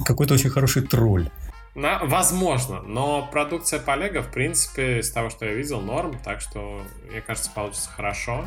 Какой-то 0.03 0.33
очень 0.33 0.49
хороший 0.49 0.81
тролль. 0.81 1.29
На, 1.75 1.99
возможно, 2.05 2.81
но 2.83 3.27
продукция 3.27 3.81
Полега, 3.81 4.21
в 4.21 4.31
принципе, 4.31 4.99
из 4.99 5.11
того, 5.11 5.29
что 5.29 5.45
я 5.45 5.53
видел, 5.53 5.81
норм, 5.81 6.17
так 6.23 6.39
что, 6.39 6.81
мне 7.09 7.19
кажется, 7.19 7.51
получится 7.51 7.89
хорошо. 7.89 8.45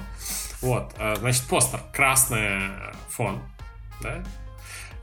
Вот, 0.63 0.95
э, 0.99 1.17
значит, 1.17 1.45
постер, 1.47 1.81
красный 1.93 2.71
фон, 3.11 3.43
да? 4.01 4.25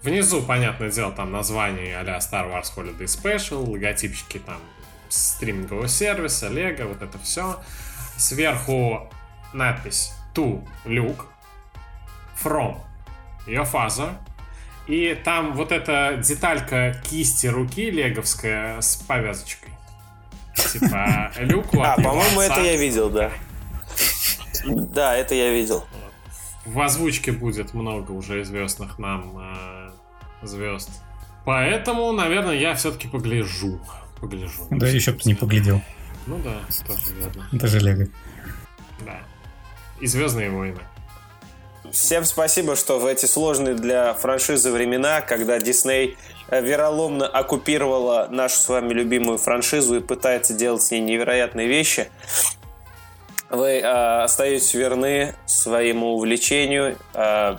Внизу, 0.01 0.41
понятное 0.41 0.89
дело, 0.89 1.11
там 1.11 1.31
название 1.31 1.99
а-ля 1.99 2.17
Star 2.17 2.51
Wars 2.51 2.71
Holiday 2.75 3.05
Special, 3.05 3.69
логотипчики 3.69 4.39
там 4.39 4.59
стримингового 5.07 5.87
сервиса, 5.87 6.47
Лего, 6.47 6.87
вот 6.87 7.03
это 7.03 7.19
все. 7.19 7.59
Сверху 8.17 9.07
надпись 9.53 10.13
To 10.33 10.67
Luke, 10.85 11.25
From 12.43 12.77
Your 13.45 13.71
Father, 13.71 14.15
и 14.87 15.15
там 15.23 15.53
вот 15.53 15.71
эта 15.71 16.19
деталька 16.23 17.01
кисти 17.09 17.47
руки 17.47 17.89
леговская 17.89 18.79
с 18.81 18.95
повязочкой. 18.97 19.73
Типа 20.71 21.31
люку 21.39 21.81
А, 21.81 21.95
по-моему, 21.95 22.41
это 22.41 22.61
я 22.61 22.75
видел, 22.77 23.09
да. 23.09 23.31
Да, 24.65 25.15
это 25.15 25.35
я 25.35 25.51
видел. 25.51 25.85
В 26.65 26.79
озвучке 26.79 27.31
будет 27.31 27.73
много 27.73 28.11
уже 28.11 28.41
известных 28.41 28.97
нам 28.97 29.37
э, 29.37 29.91
звезд. 30.41 30.89
Поэтому, 31.45 32.11
наверное, 32.11 32.55
я 32.55 32.73
все-таки 32.73 33.07
погляжу. 33.07 33.79
Погляжу. 34.19 34.67
Да, 34.71 34.87
еще 34.87 35.11
бы 35.11 35.19
не 35.25 35.35
поглядел. 35.35 35.81
Ну 36.25 36.39
да, 36.39 36.55
тоже 36.87 37.13
верно. 37.15 37.47
Это 37.51 37.67
же 37.67 37.79
Лего. 37.79 38.07
Да. 39.05 39.19
И 39.99 40.07
Звездные 40.07 40.49
войны. 40.49 40.79
Всем 41.91 42.25
спасибо, 42.25 42.75
что 42.75 42.99
в 42.99 43.05
эти 43.05 43.25
сложные 43.25 43.75
для 43.75 44.13
франшизы 44.13 44.71
времена, 44.71 45.21
когда 45.21 45.59
Дисней 45.59 46.17
э, 46.49 46.61
вероломно 46.61 47.27
оккупировала 47.27 48.27
нашу 48.29 48.55
с 48.55 48.69
вами 48.69 48.93
любимую 48.93 49.37
франшизу 49.37 49.97
и 49.97 49.99
пытается 49.99 50.53
делать 50.53 50.81
с 50.81 50.91
ней 50.91 51.01
невероятные 51.01 51.67
вещи, 51.67 52.09
вы 53.49 53.79
э, 53.79 54.23
остаетесь 54.23 54.73
верны 54.73 55.35
своему 55.45 56.15
увлечению, 56.15 56.97
э, 57.13 57.57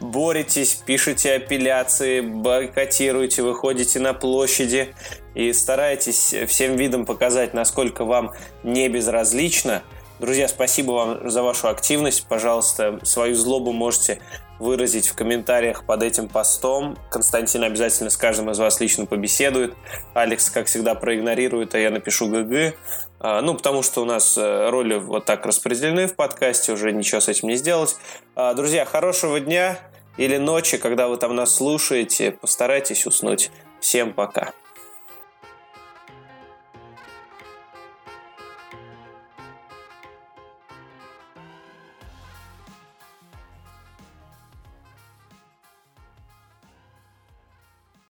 боретесь, 0.00 0.74
пишете 0.74 1.34
апелляции, 1.34 2.20
бойкотируете, 2.20 3.42
выходите 3.42 4.00
на 4.00 4.14
площади 4.14 4.94
и 5.34 5.52
стараетесь 5.52 6.34
всем 6.48 6.76
видом 6.76 7.04
показать, 7.04 7.52
насколько 7.52 8.04
вам 8.04 8.32
не 8.62 8.88
безразлично– 8.88 9.82
Друзья, 10.18 10.48
спасибо 10.48 10.92
вам 10.92 11.28
за 11.28 11.42
вашу 11.42 11.68
активность. 11.68 12.26
Пожалуйста, 12.26 12.98
свою 13.02 13.34
злобу 13.34 13.72
можете 13.72 14.18
выразить 14.58 15.08
в 15.08 15.14
комментариях 15.14 15.84
под 15.84 16.02
этим 16.02 16.28
постом. 16.28 16.96
Константин 17.10 17.62
обязательно 17.64 18.08
с 18.08 18.16
каждым 18.16 18.50
из 18.50 18.58
вас 18.58 18.80
лично 18.80 19.04
побеседует. 19.04 19.74
Алекс, 20.14 20.48
как 20.48 20.68
всегда, 20.68 20.94
проигнорирует, 20.94 21.74
а 21.74 21.78
я 21.78 21.90
напишу 21.90 22.28
ГГ. 22.28 22.74
А, 23.20 23.42
ну, 23.42 23.54
потому 23.54 23.82
что 23.82 24.00
у 24.00 24.04
нас 24.06 24.38
э, 24.38 24.70
роли 24.70 24.94
вот 24.94 25.26
так 25.26 25.44
распределены 25.44 26.06
в 26.06 26.14
подкасте, 26.14 26.72
уже 26.72 26.92
ничего 26.92 27.20
с 27.20 27.28
этим 27.28 27.48
не 27.48 27.56
сделать. 27.56 27.96
А, 28.34 28.54
друзья, 28.54 28.86
хорошего 28.86 29.38
дня 29.38 29.78
или 30.16 30.38
ночи, 30.38 30.78
когда 30.78 31.08
вы 31.08 31.18
там 31.18 31.34
нас 31.34 31.54
слушаете. 31.54 32.30
Постарайтесь 32.30 33.06
уснуть. 33.06 33.50
Всем 33.80 34.14
пока. 34.14 34.52